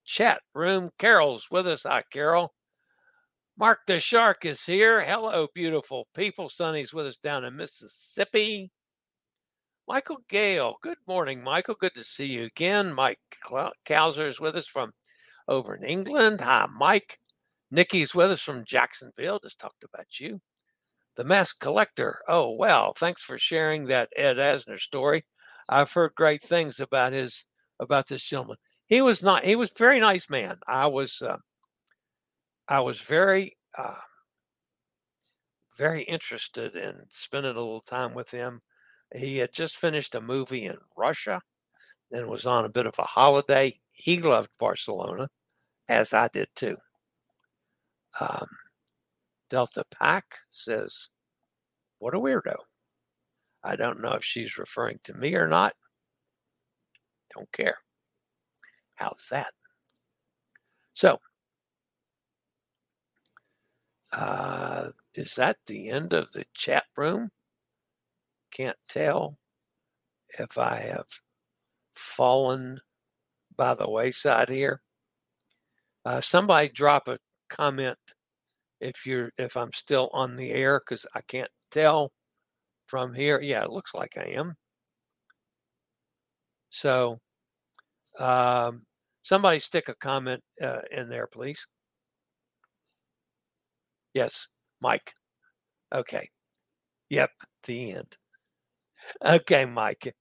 chat 0.04 0.40
room. 0.54 0.90
Carol's 0.98 1.46
with 1.50 1.66
us. 1.66 1.82
Hi, 1.84 2.02
Carol. 2.12 2.52
Mark 3.58 3.80
the 3.86 4.00
Shark 4.00 4.44
is 4.44 4.64
here. 4.64 5.04
Hello, 5.04 5.48
beautiful 5.54 6.06
people. 6.14 6.48
Sonny's 6.48 6.94
with 6.94 7.06
us 7.06 7.16
down 7.16 7.44
in 7.44 7.56
Mississippi. 7.56 8.70
Michael 9.88 10.18
Gale. 10.28 10.76
Good 10.82 10.98
morning, 11.06 11.42
Michael. 11.42 11.74
Good 11.80 11.94
to 11.94 12.04
see 12.04 12.26
you 12.26 12.44
again. 12.44 12.94
Mike 12.94 13.18
Cowser 13.86 14.28
is 14.28 14.38
with 14.38 14.54
us 14.54 14.66
from 14.66 14.92
over 15.48 15.74
in 15.74 15.82
England. 15.82 16.40
Hi, 16.40 16.66
Mike. 16.72 17.18
Nikki's 17.70 18.14
with 18.14 18.30
us 18.30 18.40
from 18.40 18.64
Jacksonville. 18.64 19.40
Just 19.42 19.58
talked 19.58 19.82
about 19.82 20.20
you. 20.20 20.40
The 21.18 21.24
Mask 21.24 21.58
Collector. 21.58 22.20
Oh, 22.28 22.52
well, 22.52 22.94
thanks 22.96 23.22
for 23.22 23.38
sharing 23.38 23.86
that 23.86 24.08
Ed 24.14 24.36
Asner 24.36 24.78
story. 24.78 25.24
I've 25.68 25.92
heard 25.92 26.14
great 26.14 26.44
things 26.44 26.78
about 26.78 27.12
his 27.12 27.44
about 27.80 28.06
this 28.06 28.22
gentleman. 28.22 28.56
He 28.86 29.02
was 29.02 29.20
not. 29.20 29.44
He 29.44 29.56
was 29.56 29.70
very 29.76 29.98
nice 29.98 30.30
man. 30.30 30.58
I 30.68 30.86
was. 30.86 31.20
Uh, 31.20 31.38
I 32.68 32.80
was 32.80 33.00
very, 33.00 33.56
uh, 33.76 33.94
very 35.76 36.02
interested 36.02 36.76
in 36.76 36.94
spending 37.10 37.52
a 37.56 37.58
little 37.58 37.80
time 37.80 38.14
with 38.14 38.30
him. 38.30 38.60
He 39.12 39.38
had 39.38 39.52
just 39.52 39.76
finished 39.76 40.14
a 40.14 40.20
movie 40.20 40.66
in 40.66 40.76
Russia 40.96 41.40
and 42.12 42.28
was 42.28 42.46
on 42.46 42.64
a 42.64 42.68
bit 42.70 42.86
of 42.86 42.94
a 42.98 43.02
holiday. 43.02 43.76
He 43.90 44.20
loved 44.22 44.50
Barcelona, 44.60 45.28
as 45.88 46.12
I 46.12 46.28
did 46.28 46.48
too. 46.54 46.76
Um, 48.20 48.46
Delta 49.50 49.84
Pack 49.90 50.24
says, 50.50 51.08
What 51.98 52.14
a 52.14 52.18
weirdo. 52.18 52.56
I 53.64 53.76
don't 53.76 54.00
know 54.00 54.12
if 54.12 54.24
she's 54.24 54.58
referring 54.58 54.98
to 55.04 55.14
me 55.14 55.34
or 55.34 55.48
not. 55.48 55.74
Don't 57.34 57.50
care. 57.52 57.78
How's 58.96 59.26
that? 59.30 59.52
So, 60.94 61.16
uh, 64.12 64.88
is 65.14 65.34
that 65.36 65.58
the 65.66 65.90
end 65.90 66.12
of 66.12 66.32
the 66.32 66.44
chat 66.54 66.84
room? 66.96 67.30
Can't 68.50 68.76
tell 68.88 69.38
if 70.38 70.58
I 70.58 70.80
have 70.80 71.06
fallen 71.94 72.80
by 73.56 73.74
the 73.74 73.88
wayside 73.88 74.48
here. 74.48 74.82
Uh, 76.04 76.20
somebody 76.20 76.68
drop 76.68 77.08
a 77.08 77.18
comment 77.48 77.98
if 78.80 79.06
you're 79.06 79.30
if 79.38 79.56
I'm 79.56 79.72
still 79.72 80.10
on 80.12 80.36
the 80.36 80.50
air 80.50 80.80
because 80.80 81.06
I 81.14 81.20
can't 81.28 81.50
tell 81.70 82.12
from 82.86 83.14
here. 83.14 83.40
Yeah, 83.40 83.64
it 83.64 83.70
looks 83.70 83.94
like 83.94 84.16
I 84.18 84.30
am. 84.30 84.54
So, 86.70 87.18
um, 88.18 88.82
somebody 89.22 89.60
stick 89.60 89.88
a 89.88 89.94
comment 89.94 90.42
uh, 90.62 90.80
in 90.90 91.08
there, 91.08 91.26
please. 91.26 91.66
Yes, 94.14 94.48
Mike. 94.80 95.12
Okay. 95.94 96.28
Yep, 97.10 97.30
the 97.64 97.92
end. 97.92 98.16
Okay, 99.24 99.64
Mike. 99.64 100.14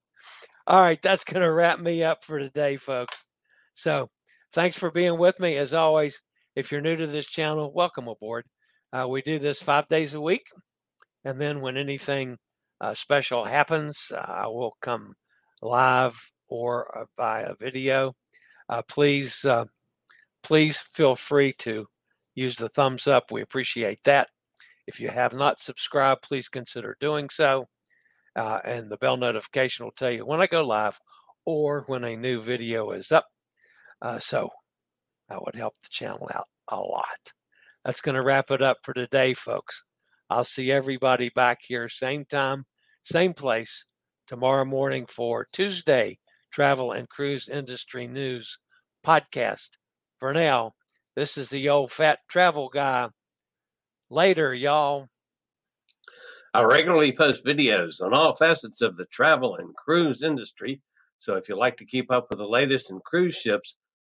All 0.68 0.82
right, 0.82 1.02
that's 1.02 1.24
going 1.24 1.42
to 1.42 1.52
wrap 1.52 1.80
me 1.80 2.04
up 2.04 2.24
for 2.24 2.40
today, 2.40 2.78
folks. 2.78 3.26
So, 3.76 4.10
thanks 4.54 4.78
for 4.78 4.92
being 4.92 5.18
with 5.18 5.40
me. 5.40 5.58
As 5.58 5.74
always, 5.74 6.22
if 6.58 6.72
you're 6.72 6.82
new 6.82 6.96
to 6.96 7.06
this 7.06 7.28
channel, 7.28 7.72
welcome 7.72 8.08
aboard. 8.08 8.44
Uh, 8.92 9.08
we 9.08 9.22
do 9.22 9.38
this 9.38 9.62
five 9.62 9.88
days 9.88 10.16
a 10.16 10.22
week. 10.22 10.48
And 11.24 11.40
then 11.40 11.62
when 11.62 11.78
anything 11.78 12.36
uh, 12.82 12.96
special 12.96 13.46
happens, 13.46 14.12
uh, 14.12 14.26
I 14.28 14.48
will 14.48 14.74
come 14.82 15.14
live 15.62 16.20
or 16.50 16.98
uh, 16.98 17.06
via 17.16 17.54
video. 17.60 18.14
Uh, 18.70 18.82
please, 18.90 19.46
please 20.42 20.80
feel 20.94 21.16
free 21.16 21.54
to 21.60 21.86
use 22.34 22.56
the 22.56 22.70
thumbs 22.70 23.06
up. 23.06 23.32
We 23.32 23.44
appreciate 23.44 24.00
that. 24.06 24.28
If 24.88 25.00
you 25.00 25.10
have 25.10 25.34
not 25.34 25.60
subscribed, 25.60 26.24
please 26.24 26.50
consider 26.50 26.98
doing 27.00 27.30
so. 27.30 27.66
Uh, 28.36 28.62
and 28.66 28.90
the 28.90 28.98
bell 28.98 29.18
notification 29.18 29.86
will 29.86 29.92
tell 29.92 30.12
you 30.12 30.26
when 30.26 30.42
I 30.42 30.48
go 30.48 30.66
live 30.66 30.98
or 31.46 31.84
when 31.86 32.04
a 32.04 32.18
new 32.18 32.42
video 32.42 32.90
is 32.90 33.12
up. 33.12 33.28
Uh, 34.02 34.18
so 34.18 34.50
that 35.30 35.44
would 35.44 35.56
help 35.56 35.76
the 35.82 35.90
channel 35.90 36.30
out 36.34 36.48
a 36.70 36.80
lot. 36.80 37.34
That's 37.84 38.02
going 38.02 38.16
to 38.16 38.24
wrap 38.24 38.52
it 38.52 38.62
up 38.62 38.78
for 38.84 38.94
today, 38.94 39.34
folks. 39.34 39.86
I'll 40.30 40.44
see 40.44 40.72
everybody 40.72 41.30
back 41.30 41.60
here, 41.66 41.88
same 41.88 42.26
time, 42.26 42.66
same 43.04 43.34
place, 43.34 43.86
tomorrow 44.28 44.66
morning 44.66 45.06
for 45.06 45.48
Tuesday 45.54 46.18
Travel 46.52 46.92
and 46.92 47.08
Cruise 47.08 47.48
Industry 47.48 48.08
News 48.08 48.60
podcast. 49.06 49.70
For 50.20 50.34
now, 50.34 50.74
this 51.16 51.38
is 51.38 51.50
the 51.50 51.70
old 51.70 51.92
fat 51.92 52.20
travel 52.30 52.70
guy. 52.70 53.10
Later, 54.10 54.54
y'all. 54.54 55.08
I 56.54 56.64
regularly 56.64 57.12
post 57.12 57.46
videos 57.46 58.02
on 58.02 58.14
all 58.14 58.36
facets 58.36 58.82
of 58.82 58.98
the 58.98 59.06
travel 59.06 59.56
and 59.56 59.76
cruise 59.76 60.24
industry. 60.24 60.82
So 61.20 61.36
if 61.36 61.48
you 61.48 61.58
like 61.58 61.78
to 61.78 61.86
keep 61.86 62.12
up 62.12 62.28
with 62.30 62.40
the 62.40 62.48
latest 62.48 62.90
in 62.90 63.00
cruise 63.06 63.36
ships, 63.36 63.76